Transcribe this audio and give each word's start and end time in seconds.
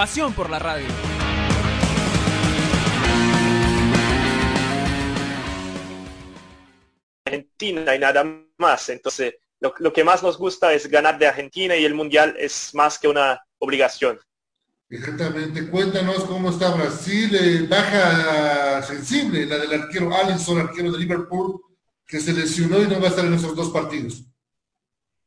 Pasión 0.00 0.32
por 0.32 0.48
la 0.48 0.58
radio. 0.58 0.86
Argentina 7.26 7.94
y 7.94 7.98
nada 7.98 8.24
más. 8.56 8.88
Entonces, 8.88 9.34
lo, 9.60 9.74
lo, 9.78 9.92
que 9.92 10.02
más 10.02 10.22
nos 10.22 10.38
gusta 10.38 10.72
es 10.72 10.88
ganar 10.88 11.18
de 11.18 11.26
Argentina 11.26 11.76
y 11.76 11.84
el 11.84 11.92
Mundial 11.92 12.34
es 12.38 12.74
más 12.74 12.98
que 12.98 13.08
una 13.08 13.44
obligación. 13.58 14.18
Exactamente. 14.88 15.68
Cuéntanos 15.68 16.24
cómo 16.24 16.48
está 16.48 16.74
Brasil. 16.74 17.36
Eh, 17.38 17.66
baja 17.68 18.80
sensible, 18.82 19.44
la 19.44 19.58
del 19.58 19.82
arquero 19.82 20.14
Alisson, 20.14 20.60
arquero 20.60 20.92
de 20.92 20.98
Liverpool, 20.98 21.60
que 22.06 22.20
se 22.20 22.32
lesionó 22.32 22.82
y 22.82 22.86
no 22.86 22.98
va 23.00 23.08
a 23.08 23.10
estar 23.10 23.26
en 23.26 23.34
esos 23.34 23.54
dos 23.54 23.68
partidos. 23.68 24.24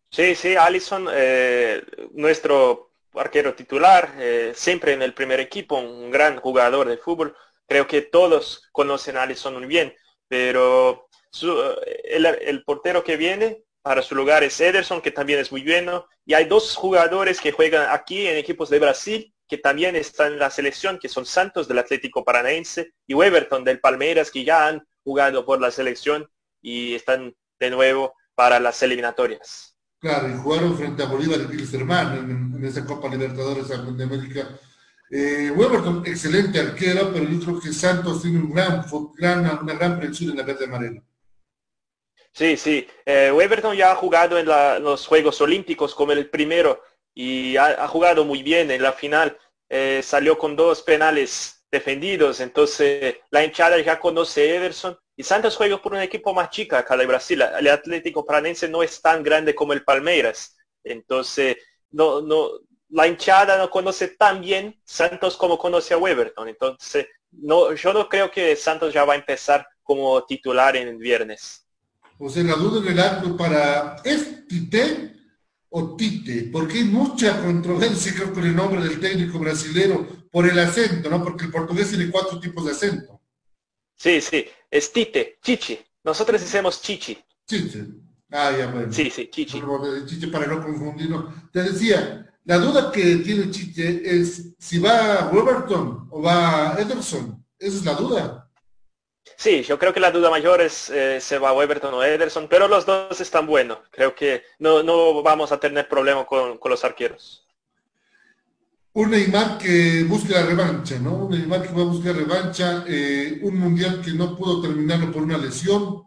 Sí, 0.10 0.34
sí, 0.34 0.56
Alisson, 0.56 1.10
eh, 1.14 1.84
nuestro 2.14 2.93
arquero 3.16 3.54
titular, 3.54 4.14
eh, 4.18 4.54
siempre 4.56 4.94
en 4.94 5.02
el 5.02 5.14
primer 5.14 5.40
equipo, 5.40 5.78
un 5.78 6.12
gran 6.12 6.38
jugador 6.38 6.88
de 6.88 6.98
fútbol. 6.98 7.36
Creo 7.68 7.88
que 7.88 8.02
todos 8.02 8.68
conocen 8.72 9.18
a 9.18 9.24
Alisson 9.24 9.56
muy 9.56 9.66
bien, 9.66 9.94
pero 10.28 11.08
su, 11.30 11.56
el, 12.04 12.64
portero 12.64 13.04
que 13.04 13.18
viene 13.18 13.64
para 13.82 14.02
su 14.02 14.16
lugar 14.16 14.44
es 14.44 14.60
Ederson, 14.60 15.02
que 15.02 15.12
también 15.12 15.40
es 15.40 15.52
muy 15.52 15.64
bueno. 15.64 16.08
Y 16.26 16.34
hay 16.34 16.46
dos 16.46 16.76
jugadores 16.76 17.40
que 17.40 17.52
juegan 17.52 17.90
aquí 17.90 18.28
en 18.28 18.38
equipos 18.38 18.70
de 18.70 18.80
Brasil, 18.80 19.34
que 19.48 19.58
también 19.58 19.96
están 19.96 20.34
en 20.34 20.40
la 20.40 20.50
selección, 20.50 21.00
que 21.00 21.10
son 21.10 21.26
Santos 21.26 21.68
del 21.68 21.80
Atlético 21.80 22.24
Paranaense 22.24 22.94
y 23.08 23.14
Weberton 23.14 23.64
del 23.64 23.80
Palmeiras, 23.80 24.32
que 24.32 24.44
ya 24.44 24.68
han 24.68 24.88
jugado 25.04 25.46
por 25.46 25.60
la 25.60 25.72
selección 25.72 26.30
y 26.62 26.96
están 26.96 27.36
de 27.60 27.70
nuevo 27.70 28.16
para 28.36 28.60
las 28.60 28.82
eliminatorias. 28.82 29.76
Claro, 30.00 30.30
y 30.30 30.34
jugaron 30.34 30.78
frente 30.78 31.04
a 31.04 31.06
Bolívar 31.08 31.40
y 31.42 31.46
Wilstermann 31.46 32.53
en, 32.64 32.70
esa 32.70 32.86
Copa 32.86 33.10
Libertadores 33.10 33.68
de 33.68 34.04
América. 34.04 34.48
Eh, 35.12 35.52
Weberton, 35.52 36.04
excelente 36.06 36.60
arquero, 36.60 37.12
pero 37.14 37.26
yo 37.26 37.40
creo 37.40 37.60
que 37.60 37.74
Santos 37.74 38.22
tiene 38.22 38.40
una 38.40 38.84
gran 39.74 40.00
presión 40.00 40.32
en 40.32 40.38
la 40.38 40.44
verde 40.44 40.66
amarela. 40.66 41.04
Sí, 42.32 42.58
sí. 42.58 42.88
Eh, 43.06 43.32
Weberton 43.32 43.76
ya 43.76 43.92
ha 43.92 43.96
jugado 43.96 44.40
en 44.40 44.48
la, 44.48 44.80
los 44.80 45.06
Juegos 45.06 45.40
Olímpicos 45.42 45.94
como 45.94 46.14
el 46.14 46.30
primero 46.30 46.82
y 47.14 47.56
ha, 47.58 47.88
jugado 47.88 48.26
muy 48.26 48.42
bien 48.42 48.72
en 48.72 48.82
la 48.82 48.92
final. 48.92 49.38
Eh, 49.70 50.02
salió 50.04 50.38
con 50.38 50.56
dos 50.56 50.82
penales 50.82 51.64
defendidos, 51.72 52.40
entonces 52.40 53.18
la 53.32 53.44
hinchada 53.44 53.80
ya 53.80 54.00
conoce 54.00 54.42
a 54.42 54.56
Ederson 54.56 54.98
y 55.16 55.24
Santos 55.24 55.56
juega 55.56 55.80
por 55.82 55.94
un 55.94 56.00
equipo 56.00 56.34
más 56.34 56.50
chica 56.50 56.80
acá 56.80 56.98
de 56.98 57.06
Brasil. 57.06 57.44
El 57.60 57.68
Atlético 57.68 58.26
Paranense 58.26 58.68
no 58.68 58.82
es 58.82 59.00
tan 59.00 59.22
grande 59.22 59.54
como 59.54 59.74
el 59.74 59.84
Palmeiras. 59.84 60.58
Entonces, 60.84 61.58
no, 61.94 62.22
no, 62.22 62.50
la 62.90 63.08
hinchada 63.08 63.58
no 63.58 63.70
conoce 63.70 64.10
tan 64.10 64.42
bien 64.42 64.80
Santos 64.84 65.38
como 65.38 65.58
conoce 65.58 65.94
a 65.94 65.98
Weberton. 65.98 66.48
Entonces, 66.50 67.08
no, 67.32 67.74
yo 67.74 67.94
no 67.94 68.08
creo 68.08 68.30
que 68.30 68.56
Santos 68.56 68.94
ya 68.94 69.06
va 69.06 69.14
a 69.14 69.18
empezar 69.18 69.66
como 69.82 70.24
titular 70.26 70.76
en 70.76 70.88
el 70.88 70.98
viernes. 70.98 71.66
O 72.20 72.30
sea, 72.30 72.44
la 72.44 72.56
duda 72.56 72.82
en 72.82 72.88
el 72.94 73.00
arco 73.00 73.36
para 73.36 73.98
¿es 74.04 74.48
Tite 74.48 75.14
o 75.70 75.96
Tite? 75.96 76.50
Porque 76.52 76.80
hay 76.80 76.84
mucha 76.86 77.42
controversia 77.42 78.14
creo 78.14 78.34
con 78.34 78.44
el 78.44 78.56
nombre 78.56 78.82
del 78.82 79.00
técnico 79.00 79.40
brasilero 79.40 80.08
por 80.32 80.48
el 80.48 80.58
acento, 80.60 81.10
¿no? 81.10 81.24
Porque 81.24 81.46
el 81.46 81.52
portugués 81.52 81.90
tiene 81.90 82.12
cuatro 82.12 82.40
tipos 82.40 82.66
de 82.66 82.72
acento. 82.72 83.20
Sí, 83.96 84.22
sí, 84.22 84.46
es 84.70 84.92
Tite, 84.92 85.40
Chichi. 85.42 85.80
Nosotros 86.04 86.42
decimos 86.42 86.82
Chichi. 86.82 87.18
Chichi. 87.48 87.80
Ah, 88.34 88.52
ya 88.52 88.68
bueno. 88.68 88.92
Sí, 88.92 89.12
sí, 89.12 89.30
Chichi. 89.30 89.62
Chichi 90.08 90.28
para 90.28 90.48
no 90.48 90.62
confundirnos. 90.62 91.26
Te 91.52 91.62
decía, 91.64 92.34
la 92.46 92.58
duda 92.58 92.92
que 92.92 93.18
tiene 93.18 93.52
Chichi 93.52 94.02
es 94.04 94.56
si 94.58 94.80
va 94.80 95.30
Robertson 95.32 96.08
o 96.10 96.22
va 96.22 96.76
Ederson. 96.80 97.46
Esa 97.60 97.78
es 97.78 97.86
la 97.86 97.94
duda. 97.94 98.50
Sí, 99.38 99.62
yo 99.62 99.78
creo 99.78 99.94
que 99.94 100.00
la 100.00 100.12
duda 100.12 100.30
mayor 100.30 100.62
es 100.62 100.90
eh, 100.90 101.20
se 101.22 101.38
va 101.38 101.54
Weberton 101.54 101.94
o 101.94 102.04
Ederson, 102.04 102.48
pero 102.50 102.68
los 102.68 102.86
dos 102.86 103.22
están 103.22 103.46
buenos. 103.46 103.78
Creo 103.92 104.16
que 104.16 104.44
no, 104.60 104.82
no 104.82 105.22
vamos 105.22 105.52
a 105.52 105.60
tener 105.60 105.88
problema 105.88 106.26
con, 106.26 106.58
con 106.58 106.72
los 106.72 106.84
arqueros 106.84 107.44
un 108.94 109.10
Neymar 109.10 109.58
que 109.58 110.04
busca 110.04 110.40
la 110.40 110.46
revancha, 110.46 111.00
¿no? 111.00 111.26
Un 111.26 111.32
Neymar 111.32 111.64
que 111.64 111.74
va 111.74 111.82
a 111.82 111.86
buscar 111.86 112.16
revancha, 112.16 112.86
eh, 112.88 113.40
un 113.42 113.58
mundial 113.58 114.02
que 114.04 114.12
no 114.12 114.38
pudo 114.38 114.62
terminarlo 114.62 115.12
por 115.12 115.24
una 115.24 115.38
lesión, 115.38 116.04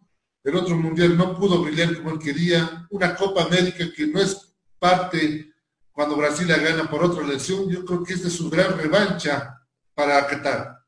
el 0.47 0.55
otro 0.55 0.77
mundial 0.77 1.17
no 1.17 1.37
pudo 1.37 1.61
brillar 1.61 1.97
como 1.97 2.13
él 2.13 2.21
quería, 2.21 2.87
una 2.91 3.17
Copa 3.17 3.43
América 3.43 3.85
que 3.95 4.07
no 4.07 4.21
es 4.21 4.55
parte 4.79 5.53
cuando 5.91 6.15
Brasil 6.15 6.47
la 6.47 6.59
gana 6.59 6.89
por 6.89 7.03
otra 7.03 7.27
lesión, 7.27 7.69
yo 7.69 7.85
creo 7.85 8.05
que 8.05 8.13
esta 8.13 8.29
es 8.29 8.35
su 8.35 8.49
gran 8.49 8.79
revancha 8.79 9.61
para 9.93 10.25
Qatar. 10.27 10.79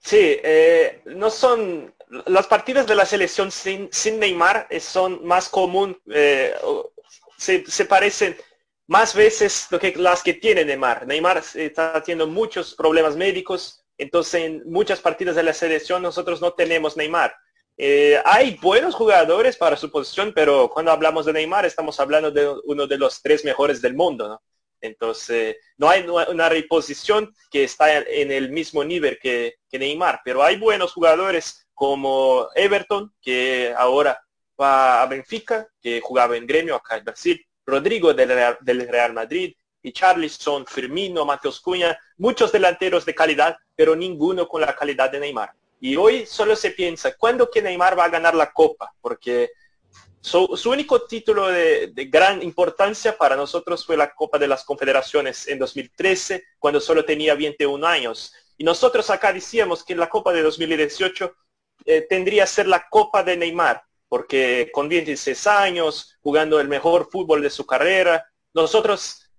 Sí, 0.00 0.36
eh, 0.42 1.00
no 1.06 1.30
son 1.30 1.94
las 2.26 2.46
partidas 2.46 2.86
de 2.86 2.96
la 2.96 3.06
selección 3.06 3.50
sin, 3.50 3.88
sin 3.92 4.18
Neymar 4.18 4.68
son 4.78 5.24
más 5.24 5.48
común, 5.48 5.98
eh, 6.12 6.54
se, 7.38 7.64
se 7.66 7.84
parecen 7.86 8.36
más 8.88 9.14
veces 9.14 9.68
lo 9.70 9.78
que 9.78 9.94
las 9.96 10.22
que 10.22 10.34
tiene 10.34 10.66
Neymar. 10.66 11.06
Neymar 11.06 11.42
está 11.54 12.02
teniendo 12.02 12.26
muchos 12.26 12.74
problemas 12.74 13.16
médicos, 13.16 13.84
entonces 13.96 14.42
en 14.42 14.62
muchas 14.70 15.00
partidas 15.00 15.34
de 15.34 15.44
la 15.44 15.54
selección 15.54 16.02
nosotros 16.02 16.42
no 16.42 16.52
tenemos 16.52 16.94
Neymar. 16.94 17.34
Eh, 17.80 18.20
hay 18.24 18.56
buenos 18.60 18.96
jugadores 18.96 19.56
para 19.56 19.76
su 19.76 19.88
posición, 19.88 20.32
pero 20.34 20.68
cuando 20.68 20.90
hablamos 20.90 21.26
de 21.26 21.32
Neymar 21.32 21.64
estamos 21.64 22.00
hablando 22.00 22.32
de 22.32 22.52
uno 22.64 22.88
de 22.88 22.98
los 22.98 23.22
tres 23.22 23.44
mejores 23.44 23.80
del 23.80 23.94
mundo, 23.94 24.28
¿no? 24.28 24.42
Entonces, 24.80 25.56
no 25.76 25.88
hay 25.88 26.04
una 26.06 26.48
reposición 26.48 27.32
que 27.50 27.64
está 27.64 27.98
en 27.98 28.30
el 28.32 28.50
mismo 28.50 28.84
nivel 28.84 29.18
que, 29.20 29.54
Neymar, 29.72 30.20
pero 30.24 30.42
hay 30.42 30.56
buenos 30.56 30.92
jugadores 30.92 31.68
como 31.72 32.48
Everton, 32.54 33.12
que 33.20 33.72
ahora 33.76 34.20
va 34.60 35.02
a 35.02 35.06
Benfica, 35.06 35.68
que 35.80 36.00
jugaba 36.00 36.36
en 36.36 36.46
gremio 36.46 36.74
acá 36.76 36.96
en 36.96 37.04
Brasil, 37.04 37.46
Rodrigo 37.64 38.12
del 38.12 38.28
Real, 38.28 38.58
del 38.60 38.88
Real 38.88 39.12
Madrid, 39.12 39.54
y 39.82 39.92
Charlison, 39.92 40.66
Firmino, 40.66 41.24
Mateus 41.24 41.60
Cunha, 41.60 41.96
muchos 42.16 42.50
delanteros 42.50 43.04
de 43.04 43.14
calidad, 43.14 43.56
pero 43.76 43.94
ninguno 43.94 44.48
con 44.48 44.60
la 44.60 44.74
calidad 44.74 45.10
de 45.10 45.20
Neymar. 45.20 45.52
Y 45.80 45.96
hoy 45.96 46.26
solo 46.26 46.56
se 46.56 46.72
piensa, 46.72 47.14
¿cuándo 47.16 47.50
que 47.50 47.62
Neymar 47.62 47.98
va 47.98 48.04
a 48.04 48.10
ganar 48.10 48.34
la 48.34 48.52
Copa? 48.52 48.92
Porque 49.00 49.50
su, 50.20 50.46
único 50.66 51.02
título 51.06 51.48
de, 51.48 51.92
gran 52.10 52.42
importancia 52.42 53.16
para 53.16 53.36
nosotros 53.36 53.86
fue 53.86 53.96
la 53.96 54.12
Copa 54.14 54.38
de 54.38 54.48
las 54.48 54.64
Confederaciones 54.64 55.46
en 55.48 55.58
2013, 55.58 56.44
cuando 56.58 56.80
solo 56.80 57.04
tenía 57.04 57.34
21 57.34 57.86
años. 57.86 58.34
Y 58.56 58.64
nosotros 58.64 59.08
acá 59.10 59.32
decíamos 59.32 59.84
que 59.84 59.94
la 59.94 60.08
Copa 60.08 60.32
de 60.32 60.42
2018 60.42 61.34
eh, 61.86 62.06
tendría 62.08 62.44
que 62.44 62.50
ser 62.50 62.66
la 62.66 62.88
Copa 62.90 63.22
de 63.22 63.36
Neymar, 63.36 63.82
porque 64.08 64.70
con 64.72 64.88
26 64.88 65.46
años, 65.46 66.18
jugando 66.20 66.58
el 66.58 66.68
mejor 66.68 67.08
fútbol 67.10 67.40
de 67.40 67.50
su 67.50 67.64
carrera, 67.64 68.26
nosotros 68.52 69.30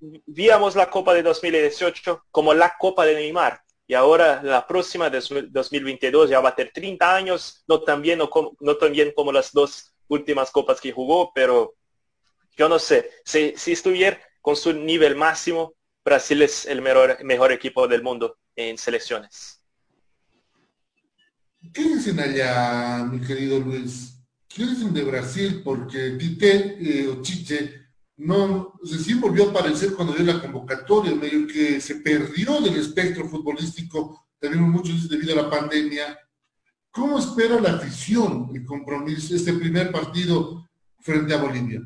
víamos 0.00 0.74
la 0.74 0.90
Copa 0.90 1.14
de 1.14 1.22
2018 1.22 2.24
como 2.30 2.52
la 2.52 2.74
Copa 2.78 3.06
de 3.06 3.14
Neymar. 3.14 3.63
Y 3.86 3.94
ahora 3.94 4.42
la 4.42 4.66
próxima 4.66 5.10
de 5.10 5.20
2022 5.50 6.30
ya 6.30 6.40
va 6.40 6.50
a 6.50 6.54
tener 6.54 6.72
30 6.72 7.14
años, 7.14 7.62
no 7.66 7.82
tan 7.82 8.00
bien, 8.00 8.18
no, 8.18 8.30
no 8.60 8.76
tan 8.76 8.92
como 9.14 9.30
las 9.30 9.52
dos 9.52 9.94
últimas 10.08 10.50
copas 10.50 10.80
que 10.80 10.92
jugó, 10.92 11.32
pero 11.34 11.74
yo 12.56 12.68
no 12.68 12.78
sé, 12.78 13.10
si, 13.24 13.52
si 13.56 13.72
estuviera 13.72 14.18
con 14.40 14.56
su 14.56 14.72
nivel 14.72 15.16
máximo, 15.16 15.74
Brasil 16.04 16.42
es 16.42 16.66
el 16.66 16.82
mejor, 16.82 17.22
mejor 17.24 17.52
equipo 17.52 17.88
del 17.88 18.02
mundo 18.02 18.38
en 18.56 18.78
selecciones. 18.78 19.60
¿Qué 21.72 21.82
dicen 21.82 22.20
allá, 22.20 23.04
mi 23.04 23.26
querido 23.26 23.58
Luis? 23.58 24.18
¿Qué 24.48 24.64
dicen 24.64 24.92
de 24.92 25.02
Brasil? 25.02 25.62
Porque 25.64 26.10
Tite 26.18 26.76
eh, 26.78 27.08
o 27.08 27.22
Chiche 27.22 27.83
no, 28.16 28.74
recién 28.82 29.20
volvió 29.20 29.46
a 29.46 29.50
aparecer 29.50 29.94
cuando 29.94 30.12
dio 30.12 30.24
la 30.24 30.40
convocatoria, 30.40 31.14
medio 31.14 31.46
que 31.46 31.80
se 31.80 31.96
perdió 31.96 32.60
del 32.60 32.76
espectro 32.76 33.28
futbolístico, 33.28 34.26
también 34.38 34.62
muchos 34.62 35.08
debido 35.08 35.32
a 35.32 35.42
la 35.42 35.50
pandemia. 35.50 36.18
¿Cómo 36.90 37.18
espera 37.18 37.60
la 37.60 37.72
afición 37.72 38.50
el 38.54 38.64
compromiso, 38.64 39.34
este 39.34 39.52
primer 39.54 39.90
partido 39.90 40.68
frente 41.00 41.34
a 41.34 41.38
Bolivia? 41.38 41.82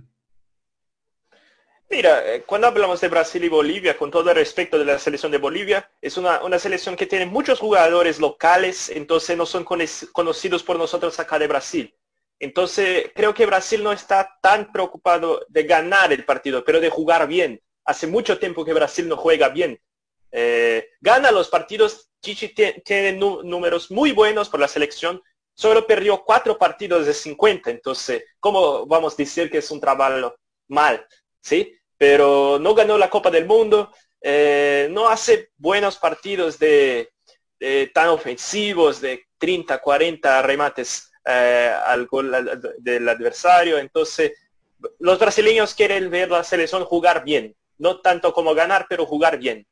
Mira, 1.90 2.34
eh, 2.34 2.42
cuando 2.44 2.66
hablamos 2.66 3.00
de 3.00 3.08
Brasil 3.08 3.42
y 3.42 3.48
Bolivia, 3.48 3.96
con 3.96 4.10
todo 4.10 4.28
el 4.28 4.36
respeto 4.36 4.78
de 4.78 4.84
la 4.84 4.98
selección 4.98 5.32
de 5.32 5.38
Bolivia, 5.38 5.90
es 6.02 6.18
una, 6.18 6.58
selección 6.58 6.96
que 6.96 7.06
tiene 7.06 7.24
muchos 7.24 7.58
jugadores 7.58 8.20
locales, 8.20 8.90
entonces 8.90 9.38
no 9.38 9.46
son 9.46 9.64
conocidos 9.64 10.62
por 10.62 10.76
nosotros 10.76 11.18
acá 11.18 11.38
de 11.38 11.48
Brasil. 11.48 11.94
Entonces, 12.40 13.10
creo 13.14 13.34
que 13.34 13.46
Brasil 13.46 13.82
no 13.82 13.92
está 13.92 14.38
tan 14.40 14.72
preocupado 14.72 15.44
de 15.48 15.64
ganar 15.64 16.12
el 16.12 16.24
partido, 16.24 16.64
pero 16.64 16.80
de 16.80 16.90
jugar 16.90 17.26
bien. 17.26 17.60
Hace 17.84 18.06
mucho 18.06 18.38
tiempo 18.38 18.64
que 18.64 18.74
Brasil 18.74 19.08
no 19.08 19.16
juega 19.16 19.48
bien. 19.48 19.80
Eh, 20.30 20.90
gana 21.00 21.30
los 21.30 21.48
partidos, 21.48 22.10
Chichi 22.20 22.54
tiene 22.84 23.12
números 23.12 23.90
muy 23.90 24.12
buenos 24.12 24.48
por 24.48 24.60
la 24.60 24.68
selección, 24.68 25.22
solo 25.54 25.86
perdió 25.86 26.22
cuatro 26.24 26.58
partidos 26.58 27.06
de 27.06 27.14
50, 27.14 27.70
entonces, 27.70 28.24
¿cómo 28.38 28.86
vamos 28.86 29.14
a 29.14 29.16
decir 29.16 29.50
que 29.50 29.58
es 29.58 29.70
un 29.70 29.80
trabajo 29.80 30.36
mal? 30.68 31.04
¿Sí? 31.40 31.78
pero 31.98 32.58
no 32.60 32.74
ganó 32.74 32.96
la 32.96 33.10
Copa 33.10 33.30
del 33.30 33.44
Mundo, 33.44 33.92
eh, 34.22 34.88
no 34.90 35.08
hace 35.08 35.50
buenos 35.56 35.98
partidos 35.98 36.58
de, 36.58 37.10
tan 37.92 38.08
ofensivos, 38.08 39.00
de 39.00 39.26
30, 39.36 39.78
40 39.78 40.42
remates 40.42 41.10
eh, 41.24 41.72
al 41.86 42.06
gol 42.06 42.32
del 42.78 43.08
adversario. 43.08 43.78
Entonces, 43.78 44.32
los 44.98 45.18
brasileños 45.18 45.74
quieren 45.74 46.10
ver 46.10 46.30
la 46.30 46.44
selección 46.44 46.84
jugar 46.84 47.24
bien, 47.24 47.54
no 47.78 48.00
tanto 48.00 48.32
como 48.32 48.54
ganar, 48.54 48.86
pero 48.88 49.06
jugar 49.06 49.38
bien. 49.38 49.66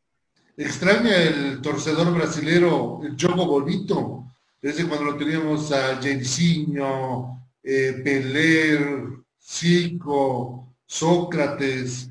Extraña 0.57 1.17
el 1.17 1.61
torcedor 1.61 2.13
brasilero, 2.15 3.01
el 3.05 3.17
Jogo 3.21 3.47
Bonito, 3.47 4.25
desde 4.61 4.89
cuando 4.89 5.13
lo 5.13 5.17
teníamos 5.17 5.71
a 5.71 5.97
Jairzinho, 5.97 7.49
eh, 7.63 8.01
Peler, 8.03 9.09
Zico, 9.39 10.75
Sócrates, 10.87 12.09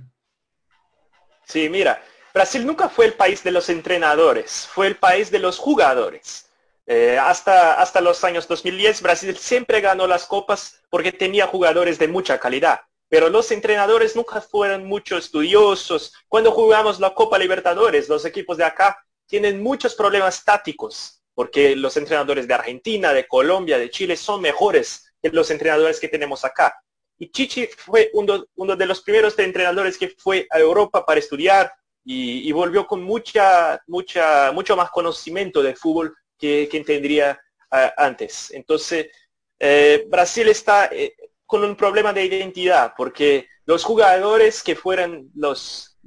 Sí, 1.45 1.69
mira, 1.69 2.01
Brasil 2.33 2.65
nunca 2.65 2.89
fue 2.89 3.05
el 3.05 3.13
país 3.13 3.43
de 3.43 3.51
los 3.51 3.69
entrenadores, 3.69 4.67
fue 4.71 4.87
el 4.87 4.95
país 4.97 5.31
de 5.31 5.39
los 5.39 5.57
jugadores. 5.57 6.47
Eh, 6.87 7.17
hasta, 7.17 7.81
hasta 7.81 7.99
los 7.99 8.23
años 8.23 8.47
2010 8.47 9.01
Brasil 9.01 9.35
siempre 9.37 9.81
ganó 9.81 10.05
las 10.05 10.25
copas 10.27 10.83
porque 10.91 11.11
tenía 11.11 11.47
jugadores 11.47 11.97
de 11.97 12.07
mucha 12.07 12.39
calidad, 12.39 12.81
pero 13.09 13.27
los 13.29 13.49
entrenadores 13.51 14.15
nunca 14.15 14.39
fueron 14.39 14.85
mucho 14.85 15.17
estudiosos. 15.17 16.13
Cuando 16.27 16.51
jugamos 16.51 16.99
la 16.99 17.13
Copa 17.13 17.39
Libertadores, 17.39 18.07
los 18.07 18.23
equipos 18.25 18.57
de 18.57 18.65
acá 18.65 19.03
tienen 19.25 19.63
muchos 19.63 19.95
problemas 19.95 20.43
tácticos, 20.43 21.23
porque 21.33 21.75
los 21.75 21.97
entrenadores 21.97 22.47
de 22.47 22.53
Argentina, 22.53 23.13
de 23.13 23.27
Colombia, 23.27 23.77
de 23.77 23.89
Chile 23.89 24.15
son 24.15 24.41
mejores 24.41 25.11
que 25.21 25.29
los 25.29 25.49
entrenadores 25.49 25.99
que 25.99 26.07
tenemos 26.07 26.45
acá. 26.45 26.79
Y 27.17 27.31
Chichi 27.31 27.67
fue 27.67 28.11
uno, 28.13 28.45
de 28.75 28.85
los 28.85 29.01
primeros 29.01 29.37
entrenadores 29.39 29.97
que 29.97 30.13
fue 30.17 30.47
a 30.51 30.59
Europa 30.59 31.05
para 31.05 31.19
estudiar 31.19 31.71
y, 32.03 32.51
volvió 32.51 32.85
con 32.85 33.01
mucha, 33.01 33.81
mucha, 33.87 34.51
mucho 34.51 34.75
más 34.75 34.91
conocimiento 34.91 35.63
del 35.63 35.75
fútbol 35.75 36.15
que, 36.37 36.67
que 36.69 36.83
tendría 36.83 37.39
antes. 37.97 38.51
Entonces, 38.51 39.07
eh, 39.59 40.05
Brasil 40.07 40.47
está 40.47 40.85
eh, 40.91 41.15
con 41.45 41.63
un 41.63 41.75
problema 41.75 42.13
de 42.13 42.25
identidad 42.25 42.93
porque 42.95 43.47
los 43.65 43.83
jugadores 43.83 44.63
que 44.63 44.75
fueran 44.75 45.29
los, 45.35 45.97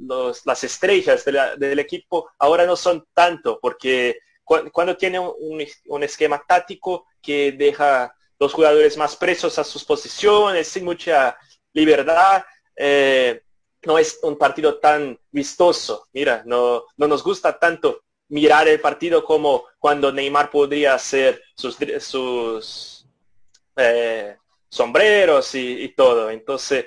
las 0.44 0.64
estrellas 0.64 1.24
del 1.24 1.78
equipo 1.78 2.30
ahora 2.38 2.66
no 2.66 2.76
son 2.76 3.06
tanto 3.14 3.58
porque 3.60 4.18
cuando 4.44 4.96
tiene 4.96 5.18
un, 5.18 5.62
un 5.86 6.02
esquema 6.02 6.42
táctico 6.46 7.06
que 7.20 7.52
deja 7.52 8.14
los 8.38 8.54
jugadores 8.54 8.96
más 8.96 9.16
presos 9.16 9.58
a 9.58 9.64
sus 9.64 9.84
posiciones, 9.84 10.68
sin 10.68 10.84
mucha 10.84 11.36
libertad. 11.72 12.44
Eh, 12.76 13.42
no 13.84 13.98
es 13.98 14.18
un 14.22 14.38
partido 14.38 14.78
tan 14.78 15.18
vistoso. 15.30 16.08
Mira, 16.12 16.42
no, 16.46 16.84
no 16.96 17.08
nos 17.08 17.22
gusta 17.22 17.58
tanto 17.58 18.04
mirar 18.28 18.68
el 18.68 18.80
partido 18.80 19.24
como 19.24 19.64
cuando 19.78 20.12
Neymar 20.12 20.50
podría 20.50 20.94
hacer 20.94 21.42
sus, 21.54 21.76
eh, 23.76 24.36
sombreros 24.68 25.54
y, 25.54 25.88
todo. 25.96 26.30
Entonces, 26.30 26.86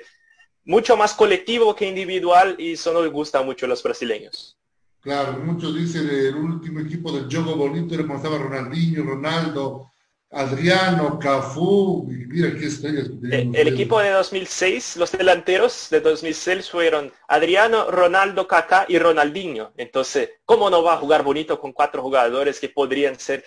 mucho 0.64 0.96
más 0.96 1.14
colectivo 1.14 1.74
que 1.74 1.88
individual 1.88 2.56
y 2.58 2.72
eso 2.72 2.92
no 2.92 3.02
le 3.02 3.08
gusta 3.08 3.42
mucho 3.42 3.66
a 3.66 3.68
los 3.68 3.82
brasileños. 3.82 4.56
Claro, 5.00 5.38
muchos 5.38 5.74
dicen 5.74 6.08
el 6.08 6.36
último 6.36 6.78
equipo 6.80 7.10
del 7.10 7.26
juego 7.26 7.56
bonito 7.56 7.94
era 7.94 8.06
cuando 8.06 8.24
estaba 8.24 8.38
Ronaldinho, 8.38 9.02
Ronaldo, 9.02 9.91
Adriano, 10.34 11.18
Cafú, 11.18 12.08
mira 12.08 12.54
qué 12.54 12.66
estrellas. 12.66 13.10
Eh, 13.30 13.50
el, 13.52 13.68
equipo 13.68 14.00
de 14.00 14.10
2006, 14.10 14.96
los 14.96 15.12
delanteros 15.12 15.88
de 15.90 16.00
2006 16.00 16.70
fueron 16.70 17.12
Adriano, 17.28 17.90
Ronaldo, 17.90 18.48
Kaká 18.48 18.86
y 18.88 18.98
Ronaldinho. 18.98 19.74
Entonces, 19.76 20.30
¿cómo 20.46 20.70
no 20.70 20.82
va 20.82 20.94
a 20.94 20.96
jugar 20.96 21.22
bonito 21.22 21.60
con 21.60 21.72
cuatro 21.72 22.00
jugadores 22.00 22.58
que 22.60 22.70
podrían 22.70 23.18
ser, 23.18 23.44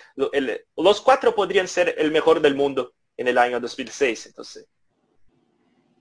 los 0.76 1.00
cuatro 1.00 1.34
podrían 1.34 1.66
ser 1.66 1.96
el 1.98 2.12
mejor 2.12 2.40
del 2.40 2.54
mundo 2.54 2.92
en 3.16 3.26
el 3.26 3.38
año 3.38 3.58
2006? 3.58 4.26
Entonces. 4.26 4.66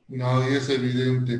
No, 0.07 0.47
y 0.47 0.53
es 0.53 0.69
evidente. 0.69 1.33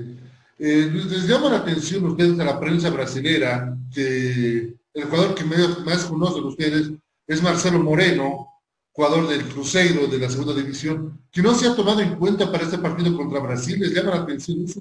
Eh, 0.57 0.89
les 0.91 1.27
llama 1.27 1.51
la 1.51 1.57
atención 1.57 2.03
ustedes 2.06 2.39
a 2.39 2.45
la 2.45 2.59
prensa 2.59 2.89
brasilera 2.89 3.77
que 3.94 4.74
el 4.91 5.03
jugador 5.03 5.36
que 5.36 5.44
más 5.44 6.06
conocen 6.06 6.45
ustedes 6.45 6.89
es 7.27 7.44
Marcelo 7.44 7.77
Moreno, 7.77 8.54
jugador 8.95 9.27
del 9.27 9.45
Cruzeiro 9.50 10.07
de 10.07 10.18
la 10.18 10.30
segunda 10.30 10.53
división, 10.53 11.19
que 11.30 11.42
no 11.42 11.53
se 11.53 11.68
ha 11.68 11.75
tomado 11.75 12.00
en 12.00 12.15
cuenta 12.15 12.50
para 12.50 12.63
este 12.63 12.77
partido 12.77 13.15
contra 13.18 13.42
Brasil. 13.42 13.77
¿Les 13.77 13.94
llama 13.94 14.15
la 14.15 14.21
atención 14.21 14.63
eso? 14.63 14.80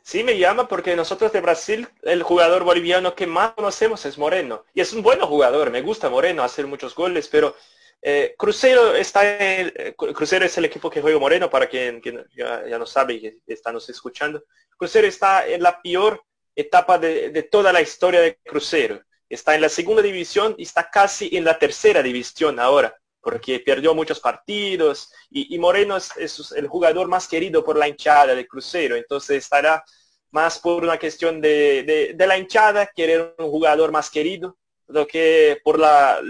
Sí, 0.00 0.22
me 0.22 0.38
llama 0.38 0.68
porque 0.68 0.94
nosotros 0.94 1.32
de 1.32 1.40
Brasil, 1.40 1.88
el 2.02 2.22
jugador 2.22 2.62
boliviano 2.62 3.16
que 3.16 3.26
más 3.26 3.50
conocemos 3.54 4.06
es 4.06 4.16
Moreno. 4.16 4.64
Y 4.74 4.80
es 4.80 4.92
un 4.92 5.02
buen 5.02 5.18
jugador, 5.20 5.72
me 5.72 5.82
gusta 5.82 6.08
Moreno, 6.08 6.44
hacer 6.44 6.68
muchos 6.68 6.94
goles, 6.94 7.26
pero 7.26 7.56
eh, 8.00 8.36
Cruzeiro 8.38 8.94
está 8.94 9.24
en, 9.24 9.72
eh, 9.74 9.94
Cruzeiro 9.96 10.44
es 10.46 10.56
el 10.56 10.66
equipo 10.66 10.88
que 10.88 11.02
juega 11.02 11.18
Moreno, 11.18 11.50
para 11.50 11.68
quien, 11.68 12.00
ya, 12.36 12.78
no 12.78 12.86
sabe 12.86 13.14
y 13.14 13.52
está 13.52 13.72
nos 13.72 13.88
escuchando. 13.90 14.44
Cruzeiro 14.76 15.08
está 15.08 15.48
en 15.48 15.64
la 15.64 15.82
peor 15.82 16.22
etapa 16.54 16.96
de, 16.96 17.30
de 17.30 17.42
toda 17.42 17.72
la 17.72 17.82
historia 17.82 18.20
de 18.20 18.36
Cruzeiro 18.36 19.02
está 19.28 19.54
en 19.54 19.60
la 19.60 19.68
segunda 19.68 20.02
división 20.02 20.54
y 20.58 20.62
está 20.62 20.88
casi 20.90 21.36
en 21.36 21.44
la 21.44 21.58
tercera 21.58 22.02
división 22.02 22.58
ahora, 22.58 22.96
porque 23.20 23.60
perdió 23.60 23.94
muchos 23.94 24.20
partidos 24.20 25.12
y, 25.30 25.58
Moreno 25.58 25.96
es, 25.96 26.52
el 26.56 26.66
jugador 26.66 27.08
más 27.08 27.28
querido 27.28 27.64
por 27.64 27.76
la 27.76 27.88
hinchada 27.88 28.34
de 28.34 28.46
Crucero, 28.46 28.96
entonces 28.96 29.38
estará 29.38 29.84
más 30.30 30.58
por 30.58 30.82
una 30.82 30.98
cuestión 30.98 31.40
de, 31.40 32.14
la 32.18 32.38
hinchada, 32.38 32.90
querer 32.94 33.34
un 33.38 33.50
jugador 33.50 33.92
más 33.92 34.10
querido, 34.10 34.56
lo 34.86 35.06
que 35.06 35.60
por 35.62 35.78
la, 35.78 36.20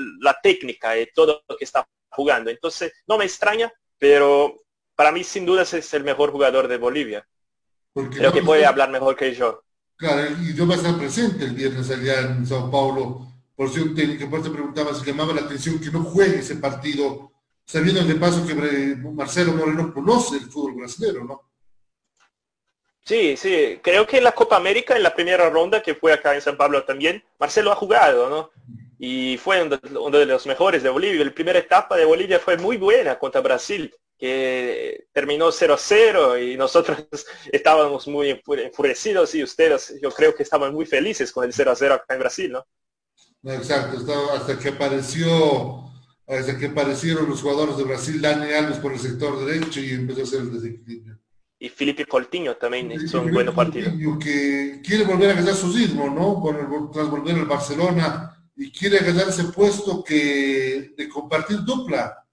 técnica 0.43 0.99
y 0.99 1.07
todo 1.13 1.43
lo 1.49 1.57
que 1.57 1.65
está 1.65 1.89
jugando. 2.11 2.51
Entonces, 2.51 2.93
no 3.07 3.19
me 3.19 3.25
extraña, 3.25 3.73
pero 3.99 4.57
para 4.95 5.13
mí 5.13 5.25
sin 5.25 5.47
duda 5.47 5.63
es 5.63 5.95
el 5.95 6.05
mejor 6.05 6.31
jugador 6.31 6.69
de 6.69 6.77
Bolivia. 6.77 7.27
Creo 8.11 8.33
que 8.33 8.43
puede 8.43 8.65
hablar 8.65 8.91
mejor 8.91 9.17
que 9.17 9.35
yo. 9.35 9.63
Claro, 9.99 10.29
y 10.41 10.55
yo 10.55 10.65
voy 10.65 10.75
a 10.75 10.79
estar 10.79 10.97
presente 10.97 11.45
el 11.45 11.55
viernes 11.55 11.91
allá 11.91 12.21
en 12.21 12.47
Sao 12.47 12.71
Paulo 12.71 13.27
por 13.57 13.69
si 13.69 13.81
un 13.81 13.97
técnico, 13.97 14.31
por 14.31 14.39
eso 14.39 14.53
preguntaba 14.53 14.95
si 14.95 15.05
llamaba 15.05 15.35
la 15.35 15.41
atención 15.41 15.81
que 15.81 15.91
no 15.91 16.05
juegue 16.05 16.39
ese 16.39 16.55
partido, 16.55 17.33
sabiendo 17.67 18.05
de 18.05 18.15
paso 18.15 18.47
que 18.47 18.55
Marcelo 18.55 19.55
Moreno 19.55 19.93
conoce 19.93 20.37
el 20.37 20.49
fútbol 20.49 20.75
brasileño, 20.75 21.25
¿no? 21.25 21.43
Sí, 23.05 23.37
sí, 23.37 23.81
creo 23.83 24.07
que 24.07 24.19
en 24.19 24.25
la 24.25 24.31
Copa 24.31 24.57
América, 24.57 24.95
en 24.95 25.03
la 25.03 25.13
primera 25.13 25.51
ronda, 25.51 25.83
que 25.83 25.97
fue 25.97 26.13
acá 26.13 26.33
en 26.33 26.43
San 26.43 26.57
Pablo 26.57 26.85
también, 26.85 27.25
Marcelo 27.41 27.73
ha 27.73 27.75
jugado, 27.75 28.31
¿no? 28.31 28.51
Y 29.01 29.37
fue 29.39 29.61
uno 29.65 30.19
de 30.19 30.27
los 30.27 30.47
mejores 30.47 30.85
de 30.85 30.91
Bolivia. 30.91 31.25
La 31.25 31.35
primera 31.35 31.59
etapa 31.59 31.97
de 31.97 32.05
Bolivia 32.05 32.39
fue 32.39 32.57
muy 32.57 32.77
buena 32.77 33.19
contra 33.19 33.41
Brasil 33.41 33.93
que 34.19 35.07
terminó 35.13 35.49
0-0 35.49 36.53
y 36.53 36.57
nosotros 36.57 37.07
estábamos 37.53 38.09
muy 38.09 38.31
enfurecidos 38.31 39.35
y 39.35 39.45
ustedes 39.45 39.95
yo 40.03 40.11
creo 40.11 40.35
que 40.35 40.43
estaban 40.43 40.75
muy 40.75 40.87
felices 40.87 41.33
con 41.33 41.45
el 41.45 41.53
0-0 41.53 41.93
acá 41.93 42.15
en 42.15 42.21
Brasil, 42.21 42.53
¿no? 42.53 42.67
exacto, 43.45 44.33
hasta 44.33 44.59
que 44.59 44.71
apareció, 44.71 45.85
hasta 46.27 46.59
que 46.59 46.67
aparecieron 46.67 47.29
los 47.29 47.41
jugadores 47.41 47.77
de 47.77 47.85
Brasil, 47.85 48.21
Dani 48.21 48.53
Alves 48.53 48.79
por 48.79 48.93
el 48.93 48.99
sector 48.99 49.45
derecho 49.47 49.81
y 49.81 49.93
empezó 49.93 50.23
a 50.23 50.27
ser 50.27 50.41
el 50.41 50.53
desequilibrio. 50.53 51.19
Y 51.61 51.69
Felipe 51.69 52.05
Coutinho 52.05 52.57
también 52.57 52.93
hizo 52.93 53.21
un 53.21 53.33
buen 53.33 53.53
partido. 53.53 53.91
Que 54.21 54.81
quiere 54.85 55.05
volver 55.05 55.31
a 55.31 55.35
ganar 55.35 55.55
su 55.55 55.73
ritmo, 55.73 56.09
¿no? 56.09 56.91
tras 56.93 57.09
volver 57.09 57.35
al 57.35 57.47
Barcelona 57.47 58.49
y 58.55 58.71
quiere 58.71 58.99
ganar 58.99 59.29
ese 59.29 59.45
puesto 59.45 60.03
que 60.05 60.93
de 60.97 61.09
compartir 61.09 61.65
dupla 61.65 62.28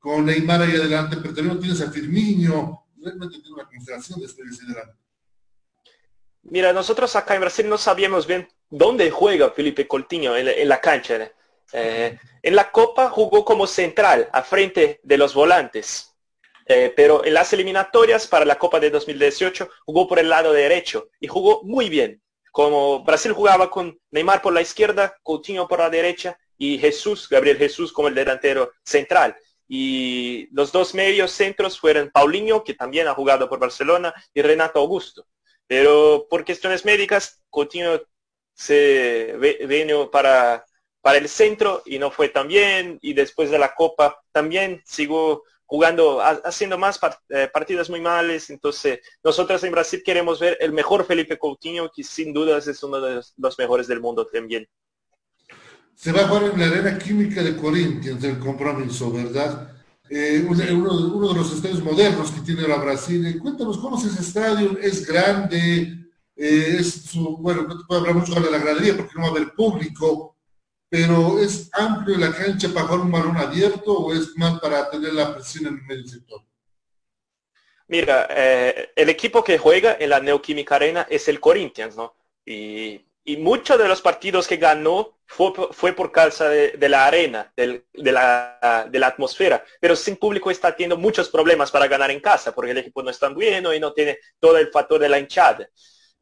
con 0.00 0.24
Neymar 0.24 0.62
ahí 0.62 0.74
adelante, 0.74 1.18
pero 1.20 1.34
también 1.34 1.60
tienes 1.60 1.80
a 1.82 1.90
Firmino, 1.90 2.86
realmente 3.00 3.38
tiene 3.38 3.54
una 3.54 3.68
consideración 3.68 4.18
de 4.18 4.26
este 4.26 4.42
adelante. 4.42 4.96
Mira, 6.42 6.72
nosotros 6.72 7.14
acá 7.14 7.34
en 7.34 7.42
Brasil 7.42 7.68
no 7.68 7.76
sabíamos 7.76 8.26
bien 8.26 8.48
dónde 8.70 9.10
juega 9.10 9.50
Felipe 9.50 9.86
Coutinho 9.86 10.36
en 10.36 10.68
la, 10.68 10.80
cancha. 10.80 11.30
Eh, 11.72 12.18
en 12.42 12.56
la 12.56 12.72
Copa 12.72 13.10
jugó 13.10 13.44
como 13.44 13.66
central, 13.66 14.28
a 14.32 14.42
frente 14.42 15.00
de 15.02 15.18
los 15.18 15.34
volantes. 15.34 16.10
Eh, 16.66 16.92
pero 16.96 17.24
en 17.24 17.34
las 17.34 17.52
eliminatorias 17.52 18.26
para 18.26 18.44
la 18.44 18.58
Copa 18.58 18.80
de 18.80 18.90
2018 18.90 19.68
jugó 19.84 20.08
por 20.08 20.18
el 20.18 20.30
lado 20.30 20.52
derecho 20.52 21.08
y 21.20 21.26
jugó 21.26 21.62
muy 21.62 21.90
bien. 21.90 22.22
Como 22.52 23.04
Brasil 23.04 23.32
jugaba 23.32 23.70
con 23.70 23.98
Neymar 24.10 24.40
por 24.40 24.52
la 24.52 24.62
izquierda, 24.62 25.14
Coutinho 25.22 25.68
por 25.68 25.80
la 25.80 25.90
derecha 25.90 26.38
y 26.56 26.78
Jesús, 26.78 27.28
Gabriel 27.28 27.58
Jesús 27.58 27.92
como 27.92 28.08
el 28.08 28.14
delantero 28.14 28.72
central. 28.84 29.36
Y 29.72 30.48
los 30.50 30.72
dos 30.72 30.94
medios 30.94 31.30
centros 31.30 31.78
fueron 31.78 32.10
Paulinho, 32.10 32.64
que 32.64 32.74
también 32.74 33.06
ha 33.06 33.14
jugado 33.14 33.48
por 33.48 33.60
Barcelona, 33.60 34.12
y 34.34 34.42
Renato 34.42 34.80
Augusto. 34.80 35.28
Pero 35.68 36.26
por 36.28 36.44
cuestiones 36.44 36.84
médicas, 36.84 37.40
Coutinho 37.48 38.02
se 38.52 39.36
vino 39.68 40.10
para, 40.10 40.64
para 41.00 41.18
el 41.18 41.28
centro 41.28 41.84
y 41.86 42.00
no 42.00 42.10
fue 42.10 42.30
tan 42.30 42.48
bien. 42.48 42.98
Y 43.00 43.12
después 43.12 43.48
de 43.48 43.60
la 43.60 43.72
Copa 43.76 44.20
también 44.32 44.82
sigo 44.84 45.44
jugando, 45.66 46.20
haciendo 46.20 46.76
más 46.76 46.98
eh, 47.28 47.48
partidas 47.52 47.88
muy 47.88 48.00
males. 48.00 48.50
Entonces, 48.50 48.98
nosotros 49.22 49.62
en 49.62 49.70
Brasil 49.70 50.02
queremos 50.04 50.40
ver 50.40 50.58
el 50.60 50.72
mejor 50.72 51.06
Felipe 51.06 51.38
Coutinho, 51.38 51.92
que 51.94 52.02
sin 52.02 52.32
dudas 52.32 52.66
es 52.66 52.82
uno 52.82 53.00
de 53.00 53.22
los, 53.36 53.56
mejores 53.56 53.86
del 53.86 54.00
mundo 54.00 54.26
también. 54.26 54.68
Se 56.00 56.12
va 56.12 56.22
a 56.22 56.28
jugar 56.28 56.44
en 56.44 56.58
la 56.58 56.66
arena 56.66 56.98
química 56.98 57.42
de 57.42 57.54
Corinthians 57.54 58.24
el 58.24 58.38
compromiso, 58.38 59.12
¿verdad? 59.12 59.70
Eh, 60.08 60.42
uno, 60.48 61.28
de 61.28 61.34
los 61.34 61.52
estadios 61.52 61.82
modernos 61.82 62.30
que 62.30 62.40
tiene 62.40 62.66
la 62.66 62.78
Brasil. 62.78 63.26
Eh, 63.26 63.38
cuéntanos 63.38 63.76
cómo 63.76 63.98
es 63.98 64.06
ese 64.06 64.22
estadio, 64.22 64.78
es 64.78 65.06
grande, 65.06 66.06
es 66.34 67.02
su, 67.02 67.36
bueno, 67.36 67.64
no 67.64 67.78
te 67.78 67.84
puedo 67.84 68.00
hablar 68.00 68.16
mucho 68.16 68.32
de 68.40 68.50
la 68.50 68.56
gradería 68.56 68.96
porque 68.96 69.12
no 69.14 69.20
va 69.20 69.26
a 69.26 69.30
haber 69.32 69.52
público, 69.52 70.38
pero 70.88 71.38
¿es 71.38 71.68
amplio 71.74 72.16
la 72.16 72.32
cancha 72.32 72.70
para 72.72 72.86
jugar 72.86 73.00
un 73.02 73.12
balón 73.12 73.36
abierto 73.36 73.92
o 73.92 74.14
es 74.14 74.34
más 74.38 74.58
para 74.58 74.88
tener 74.88 75.12
la 75.12 75.34
presión 75.34 75.66
en 75.66 75.74
el 75.74 75.82
medio 75.82 76.08
sector? 76.08 76.40
Mira, 77.88 78.26
eh, 78.30 78.88
el 78.96 79.10
equipo 79.10 79.44
que 79.44 79.58
juega 79.58 79.98
en 80.00 80.08
la 80.08 80.20
Neoquímica 80.20 80.76
Arena 80.76 81.06
es 81.10 81.28
el 81.28 81.40
Corinthians, 81.40 81.94
¿no? 81.94 82.14
Y, 82.46 83.02
muchos 83.36 83.78
de 83.78 83.88
los 83.88 84.00
partidos 84.00 84.46
que 84.48 84.56
ganó 84.56 85.18
fue, 85.26 85.92
por 85.92 86.10
causa 86.10 86.48
de, 86.48 86.88
la 86.88 87.06
arena, 87.06 87.52
de, 87.56 87.84
la, 87.92 88.88
de, 88.90 88.98
la, 88.98 89.06
atmósfera. 89.06 89.64
Pero 89.80 89.94
sin 89.94 90.16
público 90.16 90.50
está 90.50 90.74
teniendo 90.74 90.96
muchos 90.96 91.28
problemas 91.28 91.70
para 91.70 91.86
ganar 91.86 92.10
en 92.10 92.20
casa, 92.20 92.52
porque 92.52 92.72
el 92.72 92.78
equipo 92.78 93.02
no 93.02 93.10
es 93.10 93.18
tan 93.18 93.34
bueno 93.34 93.72
y 93.72 93.78
no 93.78 93.92
tiene 93.92 94.18
todo 94.40 94.58
el 94.58 94.70
factor 94.70 94.98
de 95.00 95.08
la 95.08 95.18
hinchada. 95.18 95.68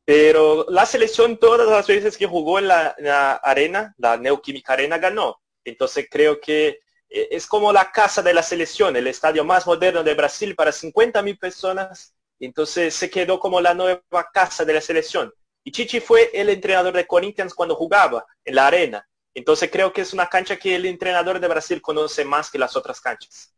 Pero 0.04 0.66
la 0.70 0.86
selección 0.86 1.38
todas 1.38 1.68
las 1.68 1.86
veces 1.86 2.16
que 2.16 2.26
jugó 2.26 2.58
en 2.58 2.68
la, 2.68 3.40
arena, 3.42 3.94
la 3.98 4.16
Neoquímica 4.16 4.72
Arena, 4.72 4.98
ganó. 4.98 5.40
Entonces 5.64 6.06
creo 6.10 6.40
que 6.40 6.80
eh, 7.08 7.28
es 7.30 7.46
como 7.46 7.72
la 7.72 7.92
casa 7.92 8.22
de 8.22 8.34
la 8.34 8.42
selección, 8.42 8.96
el 8.96 9.06
estadio 9.06 9.44
más 9.44 9.66
moderno 9.66 10.02
de 10.02 10.14
Brasil 10.14 10.54
para 10.54 10.72
50 10.72 11.22
mil 11.22 11.38
personas. 11.38 12.14
Entonces 12.40 12.94
se 12.94 13.10
quedó 13.10 13.38
como 13.38 13.60
la 13.60 13.74
nueva 13.74 14.30
casa 14.32 14.64
de 14.64 14.72
la 14.74 14.80
selección. 14.80 15.32
Y 15.68 15.70
Chichi 15.70 16.00
fue 16.00 16.30
el 16.32 16.48
entrenador 16.48 16.94
de 16.94 17.06
Corinthians 17.06 17.52
cuando 17.52 17.74
jugaba 17.74 18.24
en 18.42 18.54
la 18.54 18.68
arena. 18.68 19.06
Entonces 19.34 19.68
creo 19.70 19.92
que 19.92 20.00
es 20.00 20.14
una 20.14 20.26
cancha 20.26 20.56
que 20.56 20.74
el 20.74 20.86
entrenador 20.86 21.38
de 21.38 21.46
Brasil 21.46 21.82
conoce 21.82 22.24
más 22.24 22.50
que 22.50 22.58
las 22.58 22.74
otras 22.74 23.02
canchas. 23.02 23.52